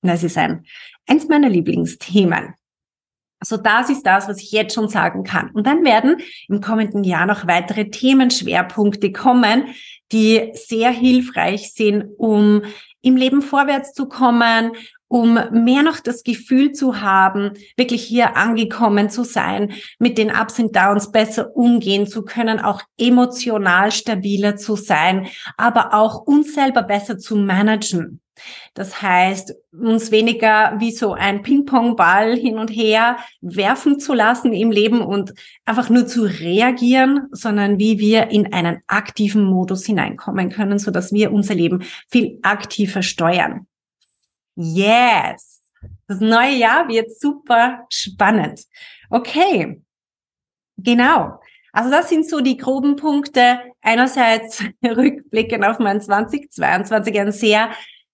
Das 0.00 0.24
ist 0.24 0.38
ein, 0.38 0.64
eins 1.06 1.28
meiner 1.28 1.50
Lieblingsthemen. 1.50 2.54
So, 3.44 3.56
das 3.56 3.90
ist 3.90 4.04
das, 4.04 4.28
was 4.28 4.40
ich 4.40 4.52
jetzt 4.52 4.74
schon 4.74 4.88
sagen 4.88 5.24
kann. 5.24 5.50
Und 5.50 5.66
dann 5.66 5.84
werden 5.84 6.16
im 6.48 6.60
kommenden 6.60 7.04
Jahr 7.04 7.26
noch 7.26 7.46
weitere 7.46 7.90
Themenschwerpunkte 7.90 9.12
kommen, 9.12 9.74
die 10.12 10.52
sehr 10.54 10.90
hilfreich 10.90 11.72
sind, 11.72 12.04
um 12.18 12.62
im 13.02 13.16
Leben 13.16 13.42
vorwärts 13.42 13.92
zu 13.92 14.06
kommen, 14.06 14.72
um 15.12 15.38
mehr 15.50 15.82
noch 15.82 16.00
das 16.00 16.22
Gefühl 16.24 16.72
zu 16.72 17.02
haben, 17.02 17.50
wirklich 17.76 18.02
hier 18.02 18.34
angekommen 18.34 19.10
zu 19.10 19.24
sein, 19.24 19.74
mit 19.98 20.16
den 20.16 20.30
Ups 20.30 20.58
und 20.58 20.74
Downs 20.74 21.12
besser 21.12 21.54
umgehen 21.54 22.06
zu 22.06 22.22
können, 22.24 22.58
auch 22.58 22.80
emotional 22.96 23.92
stabiler 23.92 24.56
zu 24.56 24.74
sein, 24.74 25.26
aber 25.58 25.92
auch 25.92 26.22
uns 26.22 26.54
selber 26.54 26.82
besser 26.82 27.18
zu 27.18 27.36
managen. 27.36 28.22
Das 28.72 29.02
heißt, 29.02 29.54
uns 29.78 30.10
weniger 30.12 30.76
wie 30.78 30.92
so 30.92 31.12
ein 31.12 31.42
Ping-Pong-Ball 31.42 32.34
hin 32.34 32.56
und 32.56 32.68
her 32.68 33.18
werfen 33.42 34.00
zu 34.00 34.14
lassen 34.14 34.54
im 34.54 34.70
Leben 34.70 35.02
und 35.02 35.34
einfach 35.66 35.90
nur 35.90 36.06
zu 36.06 36.22
reagieren, 36.22 37.28
sondern 37.32 37.78
wie 37.78 37.98
wir 37.98 38.30
in 38.30 38.50
einen 38.54 38.78
aktiven 38.86 39.44
Modus 39.44 39.84
hineinkommen 39.84 40.48
können, 40.48 40.78
so 40.78 40.90
dass 40.90 41.12
wir 41.12 41.32
unser 41.32 41.54
Leben 41.54 41.82
viel 42.08 42.38
aktiver 42.40 43.02
steuern. 43.02 43.66
Yes. 44.62 45.60
Das 46.06 46.20
neue 46.20 46.54
Jahr 46.54 46.88
wird 46.88 47.18
super 47.18 47.86
spannend. 47.90 48.64
Okay. 49.10 49.82
Genau. 50.76 51.40
Also 51.72 51.90
das 51.90 52.08
sind 52.08 52.28
so 52.28 52.40
die 52.40 52.56
groben 52.56 52.96
Punkte. 52.96 53.60
Einerseits 53.80 54.62
rückblicken 54.84 55.64
auf 55.64 55.78
mein 55.78 56.00
2022, 56.00 57.18
ein 57.18 57.32
sehr, 57.32 57.70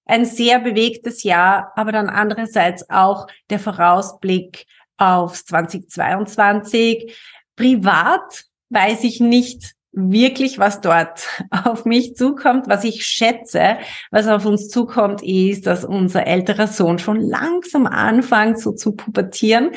ein 0.07 0.25
sehr 0.25 0.61
bewegtes 0.61 1.23
Jahr, 1.23 1.73
aber 1.77 1.93
dann 1.93 2.09
andererseits 2.09 2.89
auch 2.89 3.27
der 3.51 3.59
Vorausblick 3.59 4.67
aufs 4.97 5.45
2022. 5.45 7.15
Privat 7.57 8.45
weiß 8.71 9.05
ich 9.05 9.21
nicht, 9.21 9.75
wirklich, 9.93 10.59
was 10.59 10.81
dort 10.81 11.27
auf 11.51 11.85
mich 11.85 12.15
zukommt. 12.15 12.69
Was 12.69 12.85
ich 12.85 13.05
schätze, 13.05 13.79
was 14.11 14.29
auf 14.29 14.45
uns 14.47 14.69
zukommt, 14.69 15.23
ist, 15.23 15.67
dass 15.67 15.85
unser 15.85 16.27
älterer 16.27 16.67
Sohn 16.67 16.99
schon 16.99 17.21
langsam 17.21 17.87
anfängt 17.87 18.59
so 18.59 18.73
zu 18.73 18.93
pubertieren. 18.93 19.71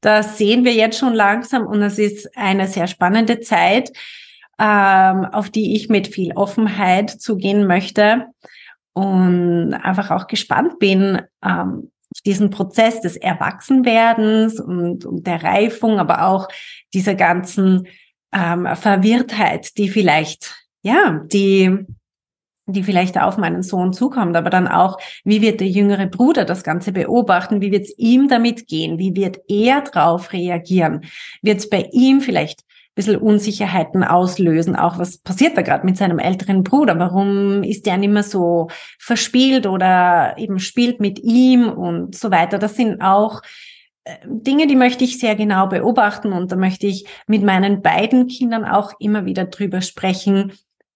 Das 0.00 0.38
sehen 0.38 0.64
wir 0.64 0.74
jetzt 0.74 0.98
schon 0.98 1.14
langsam 1.14 1.66
und 1.66 1.82
es 1.82 1.98
ist 1.98 2.36
eine 2.36 2.66
sehr 2.68 2.86
spannende 2.86 3.40
Zeit, 3.40 3.90
ähm, 4.58 5.26
auf 5.26 5.50
die 5.50 5.76
ich 5.76 5.88
mit 5.88 6.08
viel 6.08 6.32
Offenheit 6.32 7.10
zugehen 7.10 7.66
möchte 7.66 8.26
und 8.92 9.74
einfach 9.74 10.10
auch 10.10 10.26
gespannt 10.26 10.78
bin, 10.80 11.22
ähm, 11.44 11.92
diesen 12.26 12.50
Prozess 12.50 13.00
des 13.00 13.16
Erwachsenwerdens 13.16 14.58
und, 14.58 15.04
und 15.04 15.26
der 15.26 15.42
Reifung, 15.44 16.00
aber 16.00 16.24
auch 16.24 16.48
dieser 16.92 17.14
ganzen 17.14 17.86
ähm, 18.32 18.68
Verwirrtheit, 18.74 19.76
die 19.78 19.88
vielleicht, 19.88 20.54
ja, 20.82 21.22
die, 21.26 21.86
die 22.66 22.82
vielleicht 22.82 23.18
auf 23.18 23.38
meinen 23.38 23.62
Sohn 23.62 23.92
zukommt, 23.92 24.36
aber 24.36 24.50
dann 24.50 24.68
auch, 24.68 24.98
wie 25.24 25.40
wird 25.40 25.60
der 25.60 25.68
jüngere 25.68 26.06
Bruder 26.06 26.44
das 26.44 26.62
Ganze 26.62 26.92
beobachten, 26.92 27.60
wie 27.60 27.72
wird 27.72 27.84
es 27.84 27.98
ihm 27.98 28.28
damit 28.28 28.66
gehen, 28.66 28.98
wie 28.98 29.16
wird 29.16 29.38
er 29.48 29.80
drauf 29.82 30.32
reagieren, 30.32 31.02
wird 31.42 31.58
es 31.58 31.70
bei 31.70 31.88
ihm 31.92 32.20
vielleicht 32.20 32.64
bisschen 32.98 33.16
Unsicherheiten 33.16 34.02
auslösen. 34.02 34.74
Auch 34.74 34.98
was 34.98 35.18
passiert 35.18 35.56
da 35.56 35.62
gerade 35.62 35.86
mit 35.86 35.96
seinem 35.96 36.18
älteren 36.18 36.64
Bruder? 36.64 36.98
Warum 36.98 37.62
ist 37.62 37.86
der 37.86 37.96
nicht 37.96 38.10
mehr 38.10 38.24
so 38.24 38.68
verspielt 38.98 39.68
oder 39.68 40.34
eben 40.36 40.58
spielt 40.58 40.98
mit 40.98 41.20
ihm 41.20 41.68
und 41.68 42.16
so 42.16 42.32
weiter? 42.32 42.58
Das 42.58 42.74
sind 42.74 43.00
auch 43.00 43.40
Dinge, 44.24 44.66
die 44.66 44.76
möchte 44.76 45.04
ich 45.04 45.18
sehr 45.18 45.36
genau 45.36 45.66
beobachten 45.66 46.32
und 46.32 46.50
da 46.52 46.56
möchte 46.56 46.86
ich 46.86 47.06
mit 47.26 47.42
meinen 47.42 47.82
beiden 47.82 48.26
Kindern 48.26 48.64
auch 48.64 48.92
immer 48.98 49.24
wieder 49.24 49.44
drüber 49.44 49.80
sprechen. 49.80 50.52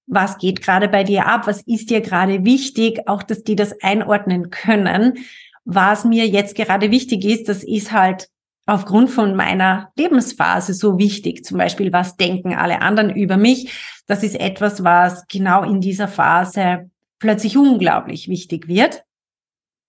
Was 0.06 0.38
geht 0.38 0.62
gerade 0.62 0.88
bei 0.88 1.04
dir 1.04 1.26
ab? 1.26 1.46
Was 1.46 1.62
ist 1.62 1.90
dir 1.90 2.00
gerade 2.00 2.44
wichtig? 2.44 3.08
Auch, 3.08 3.22
dass 3.22 3.44
die 3.44 3.56
das 3.56 3.80
einordnen 3.82 4.50
können. 4.50 5.18
Was 5.64 6.04
mir 6.04 6.26
jetzt 6.26 6.56
gerade 6.56 6.90
wichtig 6.90 7.24
ist, 7.24 7.48
das 7.48 7.62
ist 7.62 7.92
halt 7.92 8.28
aufgrund 8.66 9.10
von 9.10 9.34
meiner 9.36 9.90
Lebensphase 9.96 10.74
so 10.74 10.98
wichtig. 10.98 11.44
Zum 11.44 11.58
Beispiel, 11.58 11.92
was 11.92 12.16
denken 12.16 12.54
alle 12.54 12.82
anderen 12.82 13.10
über 13.10 13.36
mich? 13.36 13.72
Das 14.06 14.22
ist 14.22 14.38
etwas, 14.38 14.84
was 14.84 15.26
genau 15.28 15.62
in 15.62 15.80
dieser 15.80 16.08
Phase 16.08 16.90
plötzlich 17.18 17.56
unglaublich 17.56 18.28
wichtig 18.28 18.68
wird. 18.68 19.04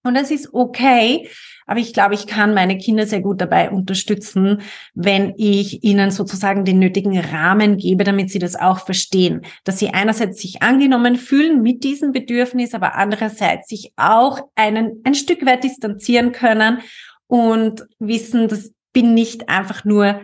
Und 0.03 0.15
das 0.15 0.31
ist 0.31 0.53
okay, 0.53 1.29
aber 1.65 1.79
ich 1.79 1.93
glaube, 1.93 2.13
ich 2.13 2.27
kann 2.27 2.53
meine 2.53 2.77
Kinder 2.77 3.05
sehr 3.05 3.21
gut 3.21 3.39
dabei 3.39 3.69
unterstützen, 3.69 4.61
wenn 4.93 5.33
ich 5.37 5.83
ihnen 5.83 6.11
sozusagen 6.11 6.65
den 6.65 6.79
nötigen 6.79 7.17
Rahmen 7.17 7.77
gebe, 7.77 8.03
damit 8.03 8.29
sie 8.29 8.39
das 8.39 8.55
auch 8.55 8.79
verstehen, 8.85 9.41
dass 9.63 9.79
sie 9.79 9.89
einerseits 9.89 10.41
sich 10.41 10.61
angenommen 10.61 11.15
fühlen 11.15 11.61
mit 11.61 11.85
diesem 11.85 12.11
Bedürfnis, 12.11 12.73
aber 12.73 12.95
andererseits 12.95 13.69
sich 13.69 13.93
auch 13.95 14.41
einen, 14.55 15.01
ein 15.05 15.15
Stück 15.15 15.45
weit 15.45 15.63
distanzieren 15.63 16.33
können 16.33 16.79
und 17.27 17.85
wissen, 17.99 18.49
das 18.49 18.73
bin 18.91 19.13
nicht 19.13 19.47
einfach 19.47 19.85
nur 19.85 20.21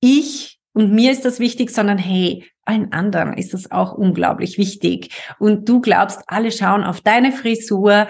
ich 0.00 0.58
und 0.72 0.92
mir 0.92 1.10
ist 1.10 1.24
das 1.24 1.40
wichtig, 1.40 1.70
sondern 1.70 1.98
hey, 1.98 2.44
allen 2.64 2.92
anderen 2.92 3.32
ist 3.32 3.54
das 3.54 3.70
auch 3.70 3.94
unglaublich 3.94 4.58
wichtig. 4.58 5.10
Und 5.38 5.68
du 5.68 5.80
glaubst, 5.80 6.20
alle 6.26 6.52
schauen 6.52 6.84
auf 6.84 7.00
deine 7.00 7.32
Frisur 7.32 8.06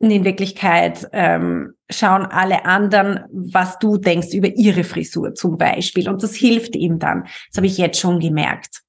in 0.00 0.24
Wirklichkeit 0.24 1.08
ähm, 1.12 1.74
schauen 1.90 2.26
alle 2.26 2.64
anderen, 2.64 3.24
was 3.30 3.78
du 3.78 3.96
denkst 3.96 4.32
über 4.32 4.48
ihre 4.48 4.84
Frisur 4.84 5.34
zum 5.34 5.58
Beispiel. 5.58 6.08
Und 6.08 6.22
das 6.22 6.34
hilft 6.34 6.76
ihm 6.76 6.98
dann. 6.98 7.24
Das 7.50 7.56
habe 7.56 7.66
ich 7.66 7.78
jetzt 7.78 7.98
schon 7.98 8.20
gemerkt. 8.20 8.82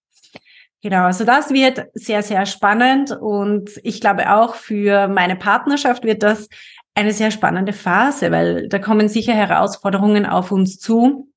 Genau, 0.82 1.06
also 1.06 1.26
das 1.26 1.52
wird 1.52 1.88
sehr, 1.94 2.24
sehr 2.24 2.46
spannend 2.46 3.12
und 3.12 3.70
ich 3.84 4.00
glaube 4.00 4.34
auch 4.34 4.56
für 4.56 5.10
meine 5.10 5.36
Partnerschaft 5.36 6.06
wird 6.06 6.24
das 6.24 6.48
eine 6.96 7.12
sehr 7.12 7.32
spannende 7.32 7.74
Phase, 7.74 8.32
weil 8.32 8.70
da 8.70 8.80
kommen 8.80 9.10
sicher 9.10 9.34
Herausforderungen 9.34 10.26
auf 10.26 10.52
uns 10.52 10.80
zu, 10.80 11.28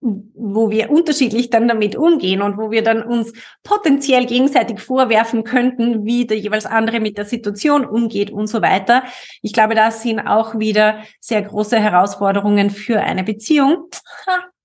wo 0.00 0.70
wir 0.70 0.90
unterschiedlich 0.90 1.50
dann 1.50 1.66
damit 1.66 1.96
umgehen 1.96 2.40
und 2.40 2.56
wo 2.56 2.70
wir 2.70 2.82
dann 2.82 3.02
uns 3.02 3.32
potenziell 3.64 4.26
gegenseitig 4.26 4.80
vorwerfen 4.80 5.42
könnten, 5.42 6.04
wie 6.04 6.26
der 6.26 6.38
jeweils 6.38 6.66
andere 6.66 7.00
mit 7.00 7.18
der 7.18 7.24
Situation 7.24 7.84
umgeht 7.84 8.30
und 8.30 8.46
so 8.46 8.62
weiter. 8.62 9.02
Ich 9.42 9.52
glaube, 9.52 9.74
das 9.74 10.02
sind 10.02 10.20
auch 10.20 10.58
wieder 10.58 11.02
sehr 11.20 11.42
große 11.42 11.80
Herausforderungen 11.80 12.70
für 12.70 13.00
eine 13.00 13.24
Beziehung. 13.24 13.88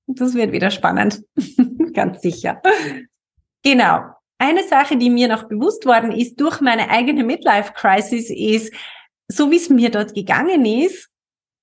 Das 0.06 0.36
wird 0.36 0.52
wieder 0.52 0.70
spannend, 0.70 1.24
ganz 1.94 2.22
sicher. 2.22 2.62
Genau. 3.64 4.02
Eine 4.38 4.64
Sache, 4.64 4.98
die 4.98 5.10
mir 5.10 5.30
noch 5.30 5.48
bewusst 5.48 5.86
worden 5.86 6.12
ist 6.12 6.40
durch 6.40 6.60
meine 6.60 6.90
eigene 6.90 7.24
Midlife 7.24 7.72
Crisis, 7.74 8.30
ist, 8.30 8.74
so 9.28 9.50
wie 9.50 9.56
es 9.56 9.70
mir 9.70 9.90
dort 9.90 10.14
gegangen 10.14 10.66
ist 10.66 11.10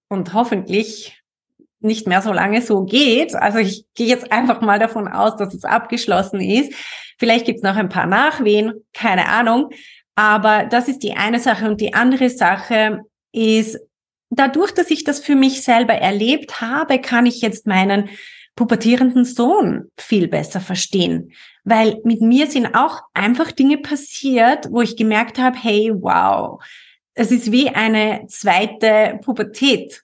und 0.08 0.32
hoffentlich 0.32 1.19
nicht 1.80 2.06
mehr 2.06 2.22
so 2.22 2.32
lange 2.32 2.62
so 2.62 2.84
geht, 2.84 3.34
also 3.34 3.58
ich 3.58 3.84
gehe 3.94 4.06
jetzt 4.06 4.32
einfach 4.32 4.60
mal 4.60 4.78
davon 4.78 5.08
aus, 5.08 5.36
dass 5.36 5.54
es 5.54 5.64
abgeschlossen 5.64 6.40
ist. 6.40 6.72
Vielleicht 7.18 7.46
gibt 7.46 7.58
es 7.58 7.62
noch 7.62 7.76
ein 7.76 7.88
paar 7.88 8.06
Nachwehen, 8.06 8.72
keine 8.92 9.28
Ahnung. 9.28 9.70
Aber 10.14 10.64
das 10.64 10.88
ist 10.88 11.02
die 11.02 11.14
eine 11.14 11.40
Sache. 11.40 11.66
Und 11.68 11.80
die 11.80 11.94
andere 11.94 12.28
Sache 12.30 13.00
ist, 13.32 13.78
dadurch, 14.30 14.72
dass 14.72 14.90
ich 14.90 15.04
das 15.04 15.20
für 15.20 15.34
mich 15.34 15.62
selber 15.62 15.94
erlebt 15.94 16.60
habe, 16.60 16.98
kann 16.98 17.26
ich 17.26 17.40
jetzt 17.40 17.66
meinen 17.66 18.10
pubertierenden 18.56 19.24
Sohn 19.24 19.90
viel 19.96 20.28
besser 20.28 20.60
verstehen. 20.60 21.32
Weil 21.64 22.00
mit 22.04 22.20
mir 22.20 22.46
sind 22.46 22.74
auch 22.74 23.00
einfach 23.14 23.52
Dinge 23.52 23.78
passiert, 23.78 24.68
wo 24.70 24.82
ich 24.82 24.96
gemerkt 24.96 25.38
habe, 25.38 25.56
hey, 25.58 25.92
wow, 25.94 26.62
es 27.14 27.30
ist 27.30 27.52
wie 27.52 27.68
eine 27.68 28.26
zweite 28.28 29.18
Pubertät, 29.22 30.02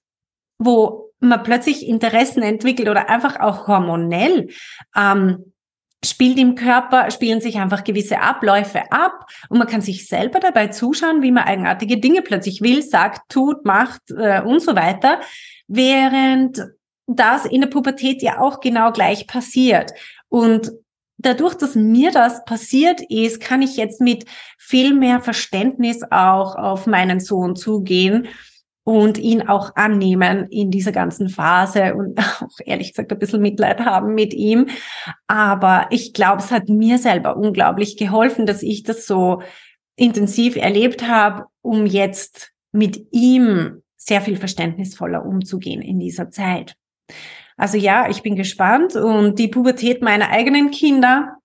wo 0.59 1.06
man 1.29 1.43
plötzlich 1.43 1.87
Interessen 1.87 2.43
entwickelt 2.43 2.89
oder 2.89 3.09
einfach 3.09 3.41
auch 3.41 3.67
hormonell 3.67 4.49
ähm, 4.97 5.53
spielt 6.05 6.39
im 6.39 6.55
Körper, 6.55 7.11
spielen 7.11 7.41
sich 7.41 7.57
einfach 7.59 7.85
gewisse 7.85 8.21
Abläufe 8.21 8.93
ab 8.93 9.27
und 9.49 9.59
man 9.59 9.67
kann 9.67 9.81
sich 9.81 10.07
selber 10.07 10.41
dabei 10.41 10.69
zuschauen, 10.69 11.23
wie 11.23 11.33
man 11.33 11.45
eigenartige 11.45 11.99
Dinge 11.99 12.23
plötzlich 12.23 12.61
will, 12.61 12.83
sagt, 12.83 13.29
tut, 13.29 13.65
macht 13.65 14.03
äh, 14.11 14.41
und 14.43 14.61
so 14.61 14.77
weiter, 14.77 15.21
während 15.67 16.63
das 17.07 17.45
in 17.45 17.61
der 17.61 17.69
Pubertät 17.69 18.23
ja 18.23 18.41
auch 18.41 18.61
genau 18.61 18.93
gleich 18.93 19.27
passiert. 19.27 19.93
Und 20.29 20.73
dadurch, 21.19 21.55
dass 21.55 21.75
mir 21.75 22.11
das 22.11 22.45
passiert 22.45 23.01
ist, 23.09 23.41
kann 23.41 23.63
ich 23.63 23.77
jetzt 23.77 24.01
mit 24.01 24.27
viel 24.59 24.93
mehr 24.93 25.21
Verständnis 25.21 26.03
auch 26.11 26.57
auf 26.57 26.87
meinen 26.87 27.21
Sohn 27.21 27.57
zugehen 27.57 28.29
und 28.87 29.19
ihn 29.19 29.49
auch 29.49 29.75
annehmen 29.75 30.47
in 30.49 30.71
dieser 30.71 30.93
ganzen 30.93 31.29
Phase 31.29 31.97
und 31.97 32.17
auch 32.41 32.59
ehrlich 32.65 32.93
gesagt 32.93 33.11
ein 33.11 33.19
bisschen 33.19 33.43
Mitleid 33.43 33.81
haben 33.81 34.15
mit 34.15 34.33
ihm. 34.33 34.69
Aber 35.27 35.89
ich 35.91 36.13
glaube, 36.13 36.41
es 36.41 36.53
hat 36.53 36.69
mir 36.69 36.99
selber 36.99 37.37
unglaublich 37.37 37.97
geholfen, 37.97 38.47
dass 38.47 38.63
ich 38.63 38.85
das 38.85 39.09
so 39.09 39.43
intensiv 39.97 40.55
erlebt 40.55 41.09
habe, 41.09 41.47
um 41.63 41.85
jetzt 41.85 42.53
mit 42.71 43.09
ihm 43.11 43.83
sehr 43.97 44.21
viel 44.21 44.37
verständnisvoller 44.37 45.27
umzugehen 45.27 45.83
in 45.83 45.99
dieser 45.99 46.31
Zeit. 46.31 46.77
Also 47.57 47.79
ja, 47.79 48.09
ich 48.09 48.23
bin 48.23 48.37
gespannt 48.37 48.95
und 48.95 49.41
die 49.41 49.49
Pubertät 49.49 50.01
meiner 50.01 50.31
eigenen 50.31 50.71
Kinder, 50.71 51.39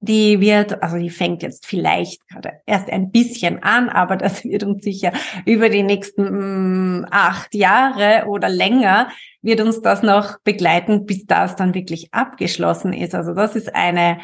die 0.00 0.40
wird, 0.40 0.82
also 0.82 0.98
die 0.98 1.10
fängt 1.10 1.42
jetzt 1.42 1.66
vielleicht 1.66 2.26
gerade 2.28 2.60
erst 2.66 2.90
ein 2.90 3.10
bisschen 3.10 3.62
an, 3.62 3.88
aber 3.88 4.16
das 4.16 4.44
wird 4.44 4.64
uns 4.64 4.84
sicher 4.84 5.12
über 5.44 5.68
die 5.68 5.82
nächsten 5.82 6.22
mh, 6.22 7.00
mm, 7.00 7.06
acht 7.10 7.54
Jahre 7.54 8.26
oder 8.28 8.48
länger 8.48 9.08
wird 9.42 9.60
uns 9.60 9.80
das 9.80 10.02
noch 10.02 10.38
begleiten, 10.40 11.06
bis 11.06 11.26
das 11.26 11.56
dann 11.56 11.74
wirklich 11.74 12.12
abgeschlossen 12.12 12.92
ist. 12.92 13.14
Also 13.14 13.32
das 13.32 13.54
ist 13.54 13.74
eine 13.74 14.18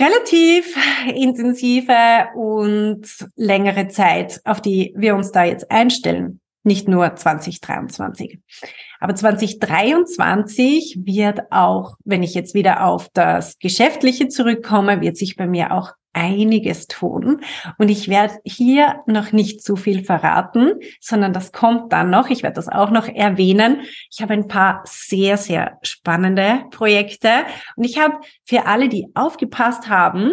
relativ 0.00 0.76
intensive 1.14 2.28
und 2.34 3.02
längere 3.36 3.88
Zeit, 3.88 4.40
auf 4.44 4.60
die 4.62 4.94
wir 4.96 5.14
uns 5.14 5.32
da 5.32 5.44
jetzt 5.44 5.70
einstellen 5.70 6.40
nicht 6.62 6.88
nur 6.88 7.14
2023. 7.14 8.40
Aber 9.00 9.14
2023 9.14 11.00
wird 11.04 11.40
auch, 11.50 11.96
wenn 12.04 12.22
ich 12.22 12.34
jetzt 12.34 12.54
wieder 12.54 12.84
auf 12.84 13.08
das 13.12 13.58
Geschäftliche 13.58 14.28
zurückkomme, 14.28 15.00
wird 15.00 15.16
sich 15.16 15.36
bei 15.36 15.46
mir 15.46 15.72
auch 15.72 15.92
einiges 16.12 16.88
tun. 16.88 17.42
Und 17.78 17.90
ich 17.90 18.08
werde 18.08 18.34
hier 18.44 19.02
noch 19.06 19.32
nicht 19.32 19.62
zu 19.62 19.76
viel 19.76 20.04
verraten, 20.04 20.72
sondern 21.00 21.32
das 21.32 21.52
kommt 21.52 21.92
dann 21.92 22.10
noch. 22.10 22.28
Ich 22.28 22.42
werde 22.42 22.56
das 22.56 22.68
auch 22.68 22.90
noch 22.90 23.08
erwähnen. 23.08 23.82
Ich 24.10 24.20
habe 24.20 24.34
ein 24.34 24.48
paar 24.48 24.82
sehr, 24.84 25.36
sehr 25.36 25.78
spannende 25.82 26.64
Projekte. 26.70 27.30
Und 27.76 27.84
ich 27.84 27.98
habe 27.98 28.16
für 28.44 28.66
alle, 28.66 28.88
die 28.88 29.08
aufgepasst 29.14 29.88
haben, 29.88 30.32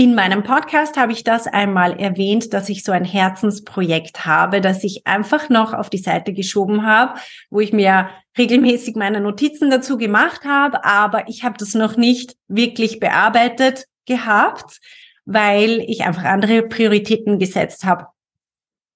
in 0.00 0.14
meinem 0.14 0.44
Podcast 0.44 0.96
habe 0.96 1.10
ich 1.10 1.24
das 1.24 1.48
einmal 1.48 1.98
erwähnt, 1.98 2.54
dass 2.54 2.68
ich 2.68 2.84
so 2.84 2.92
ein 2.92 3.04
Herzensprojekt 3.04 4.24
habe, 4.24 4.60
das 4.60 4.84
ich 4.84 5.04
einfach 5.08 5.48
noch 5.48 5.74
auf 5.74 5.90
die 5.90 5.98
Seite 5.98 6.32
geschoben 6.32 6.86
habe, 6.86 7.18
wo 7.50 7.58
ich 7.58 7.72
mir 7.72 8.08
regelmäßig 8.38 8.94
meine 8.94 9.20
Notizen 9.20 9.70
dazu 9.70 9.98
gemacht 9.98 10.44
habe, 10.44 10.84
aber 10.84 11.28
ich 11.28 11.42
habe 11.42 11.56
das 11.58 11.74
noch 11.74 11.96
nicht 11.96 12.36
wirklich 12.46 13.00
bearbeitet 13.00 13.86
gehabt, 14.06 14.78
weil 15.24 15.80
ich 15.88 16.04
einfach 16.04 16.22
andere 16.22 16.62
Prioritäten 16.62 17.40
gesetzt 17.40 17.84
habe. 17.84 18.06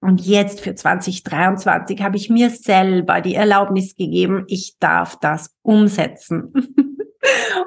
Und 0.01 0.25
jetzt 0.25 0.61
für 0.61 0.77
2023 0.77 2.01
habe 2.01 2.17
ich 2.17 2.31
mir 2.31 2.51
selber 2.51 3.21
die 3.21 3.35
Erlaubnis 3.35 3.97
gegeben, 3.97 4.45
ich 4.47 4.77
darf 4.79 5.19
das 5.19 5.51
umsetzen. 5.63 6.53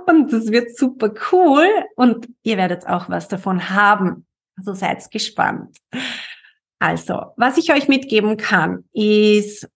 Und 0.08 0.34
das 0.34 0.52
wird 0.52 0.78
super 0.78 1.12
cool 1.32 1.68
und 1.96 2.28
ihr 2.44 2.58
werdet 2.58 2.88
auch 2.88 3.10
was 3.10 3.28
davon 3.28 3.70
haben. 3.70 4.26
Also 4.58 4.74
seid 4.74 5.10
gespannt. 5.12 5.78
Also, 6.80 7.34
was 7.38 7.58
ich 7.58 7.72
euch 7.72 7.88
mitgeben 7.88 8.38
kann, 8.38 8.84
ist, 8.94 9.68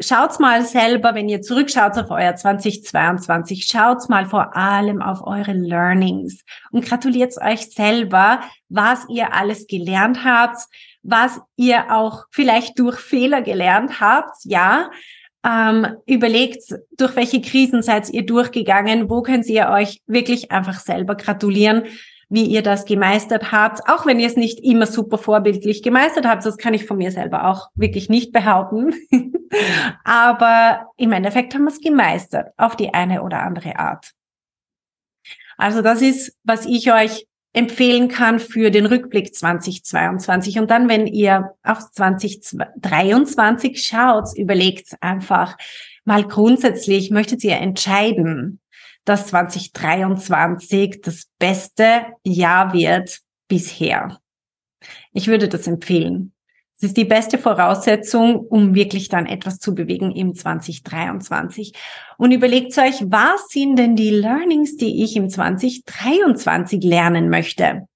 schaut's 0.00 0.38
mal 0.38 0.64
selber, 0.64 1.14
wenn 1.14 1.28
ihr 1.28 1.42
zurückschaut 1.42 1.96
auf 1.98 2.10
euer 2.10 2.34
2022, 2.34 3.66
schaut's 3.66 4.08
mal 4.08 4.26
vor 4.26 4.56
allem 4.56 5.02
auf 5.02 5.26
eure 5.26 5.52
Learnings 5.52 6.42
und 6.70 6.84
gratuliert 6.84 7.36
euch 7.40 7.70
selber, 7.70 8.40
was 8.68 9.06
ihr 9.08 9.32
alles 9.34 9.66
gelernt 9.66 10.24
habt, 10.24 10.58
was 11.02 11.40
ihr 11.56 11.92
auch 11.92 12.24
vielleicht 12.30 12.78
durch 12.78 12.98
Fehler 12.98 13.42
gelernt 13.42 14.00
habt, 14.00 14.36
ja. 14.44 14.90
Ähm, 15.44 15.86
überlegt, 16.06 16.74
durch 16.96 17.16
welche 17.16 17.42
Krisen 17.42 17.82
seid 17.82 18.08
ihr 18.10 18.24
durchgegangen, 18.24 19.10
wo 19.10 19.20
könnt 19.22 19.46
ihr 19.46 19.68
euch 19.68 20.00
wirklich 20.06 20.50
einfach 20.50 20.80
selber 20.80 21.16
gratulieren 21.16 21.84
wie 22.28 22.46
ihr 22.46 22.62
das 22.62 22.84
gemeistert 22.84 23.52
habt, 23.52 23.88
auch 23.88 24.06
wenn 24.06 24.18
ihr 24.18 24.26
es 24.26 24.36
nicht 24.36 24.58
immer 24.60 24.86
super 24.86 25.18
vorbildlich 25.18 25.82
gemeistert 25.82 26.26
habt. 26.26 26.44
Das 26.44 26.56
kann 26.56 26.74
ich 26.74 26.84
von 26.84 26.96
mir 26.96 27.12
selber 27.12 27.46
auch 27.46 27.68
wirklich 27.74 28.08
nicht 28.08 28.32
behaupten. 28.32 28.92
Aber 30.04 30.88
im 30.96 31.12
Endeffekt 31.12 31.54
haben 31.54 31.64
wir 31.64 31.70
es 31.70 31.80
gemeistert 31.80 32.52
auf 32.56 32.76
die 32.76 32.92
eine 32.92 33.22
oder 33.22 33.40
andere 33.40 33.78
Art. 33.78 34.12
Also 35.56 35.82
das 35.82 36.02
ist, 36.02 36.36
was 36.42 36.66
ich 36.66 36.92
euch 36.92 37.26
empfehlen 37.54 38.08
kann 38.08 38.38
für 38.40 38.70
den 38.70 38.84
Rückblick 38.84 39.34
2022. 39.34 40.58
Und 40.58 40.70
dann, 40.70 40.88
wenn 40.88 41.06
ihr 41.06 41.54
auf 41.62 41.90
2023 41.92 43.82
schaut, 43.82 44.36
überlegt 44.36 44.88
einfach 45.00 45.56
mal 46.04 46.24
grundsätzlich, 46.24 47.10
möchtet 47.10 47.42
ihr 47.44 47.56
entscheiden, 47.56 48.60
dass 49.06 49.28
2023 49.28 51.00
das 51.02 51.26
beste 51.38 52.06
Jahr 52.24 52.74
wird 52.74 53.20
bisher. 53.48 54.18
Ich 55.12 55.28
würde 55.28 55.48
das 55.48 55.66
empfehlen. 55.66 56.33
Es 56.84 56.88
ist 56.88 56.98
die 56.98 57.06
beste 57.06 57.38
Voraussetzung, 57.38 58.40
um 58.40 58.74
wirklich 58.74 59.08
dann 59.08 59.24
etwas 59.24 59.58
zu 59.58 59.74
bewegen 59.74 60.14
im 60.14 60.34
2023. 60.34 61.72
Und 62.18 62.30
überlegt 62.30 62.76
euch, 62.76 63.02
was 63.06 63.48
sind 63.48 63.76
denn 63.76 63.96
die 63.96 64.10
Learnings, 64.10 64.76
die 64.76 65.02
ich 65.02 65.16
im 65.16 65.30
2023 65.30 66.84
lernen 66.84 67.30
möchte? 67.30 67.88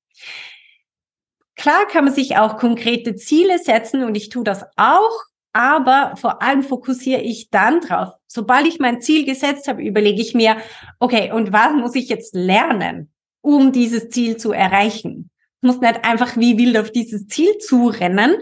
Klar 1.55 1.87
kann 1.93 2.07
man 2.07 2.15
sich 2.15 2.39
auch 2.39 2.57
konkrete 2.57 3.15
Ziele 3.15 3.59
setzen 3.59 4.05
und 4.05 4.15
ich 4.15 4.31
tue 4.31 4.45
das 4.45 4.65
auch 4.77 5.25
aber 5.55 6.15
vor 6.17 6.41
allem 6.41 6.63
fokussiere 6.63 7.21
ich 7.21 7.51
dann 7.51 7.81
drauf. 7.81 8.15
Sobald 8.27 8.67
ich 8.67 8.79
mein 8.79 9.01
Ziel 9.01 9.25
gesetzt 9.25 9.67
habe, 9.67 9.83
überlege 9.83 10.21
ich 10.21 10.35
mir, 10.35 10.59
okay, 11.01 11.33
und 11.33 11.53
was 11.53 11.73
muss 11.75 11.95
ich 11.97 12.09
jetzt 12.09 12.35
lernen, 12.35 13.11
um 13.41 13.73
dieses 13.73 14.09
Ziel 14.11 14.37
zu 14.37 14.53
erreichen? 14.53 15.31
Ich 15.61 15.67
muss 15.67 15.81
nicht 15.81 16.05
einfach 16.05 16.37
wie 16.37 16.57
wild 16.59 16.79
auf 16.79 16.93
dieses 16.93 17.27
Ziel 17.27 17.59
zurennen, 17.59 18.37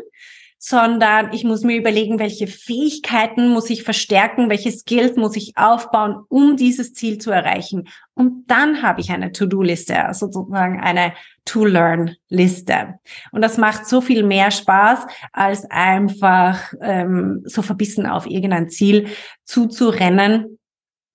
sondern 0.69 1.33
ich 1.33 1.45
muss 1.45 1.63
mir 1.63 1.77
überlegen, 1.77 2.19
welche 2.19 2.49
Fähigkeiten 2.49 3.51
muss 3.51 3.71
ich 3.71 3.85
verstärken, 3.85 4.51
welche 4.51 4.73
Skills 4.73 5.15
muss 5.15 5.37
ich 5.37 5.53
aufbauen, 5.55 6.25
um 6.29 6.57
dieses 6.57 6.93
Ziel 6.93 7.19
zu 7.19 7.31
erreichen. 7.31 7.87
Und 8.15 8.51
dann 8.51 8.83
habe 8.83 9.01
ich 9.01 9.11
eine 9.13 9.31
To-Do-Liste, 9.31 10.05
also 10.05 10.27
sozusagen 10.27 10.81
eine 10.81 11.13
To-Learn-Liste. 11.45 12.95
Und 13.31 13.43
das 13.43 13.59
macht 13.59 13.87
so 13.87 14.01
viel 14.01 14.25
mehr 14.25 14.51
Spaß, 14.51 15.07
als 15.33 15.71
einfach 15.71 16.73
ähm, 16.81 17.43
so 17.45 17.63
verbissen 17.63 18.05
auf 18.05 18.27
irgendein 18.27 18.69
Ziel 18.69 19.07
zuzurennen 19.45 20.59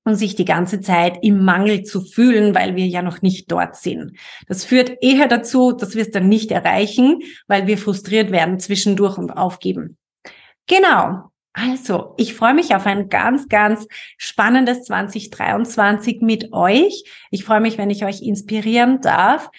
und 0.03 0.15
sich 0.15 0.35
die 0.35 0.45
ganze 0.45 0.81
Zeit 0.81 1.19
im 1.21 1.43
Mangel 1.43 1.83
zu 1.83 2.01
fühlen, 2.01 2.55
weil 2.55 2.75
wir 2.75 2.87
ja 2.87 3.01
noch 3.01 3.21
nicht 3.21 3.51
dort 3.51 3.75
sind. 3.75 4.13
Das 4.47 4.65
führt 4.65 4.97
eher 5.01 5.27
dazu, 5.27 5.71
dass 5.71 5.95
wir 5.95 6.01
es 6.01 6.11
dann 6.11 6.27
nicht 6.27 6.51
erreichen, 6.51 7.19
weil 7.47 7.67
wir 7.67 7.77
frustriert 7.77 8.31
werden 8.31 8.59
zwischendurch 8.59 9.17
und 9.17 9.31
aufgeben. 9.31 9.97
Genau. 10.67 11.31
Also, 11.53 12.13
ich 12.17 12.33
freue 12.33 12.53
mich 12.53 12.73
auf 12.75 12.85
ein 12.85 13.09
ganz, 13.09 13.49
ganz 13.49 13.85
spannendes 14.17 14.83
2023 14.85 16.21
mit 16.21 16.53
euch. 16.53 17.03
Ich 17.29 17.43
freue 17.43 17.59
mich, 17.59 17.77
wenn 17.77 17.89
ich 17.89 18.05
euch 18.05 18.21
inspirieren 18.21 19.01
darf 19.01 19.49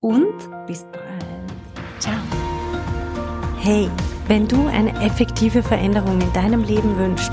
und 0.00 0.32
bis 0.66 0.84
bald. 0.84 1.24
Ciao. 1.98 2.14
Hey, 3.60 3.90
wenn 4.28 4.48
du 4.48 4.66
eine 4.66 4.92
effektive 5.04 5.62
Veränderung 5.62 6.20
in 6.22 6.32
deinem 6.32 6.64
Leben 6.64 6.96
wünschst, 6.96 7.32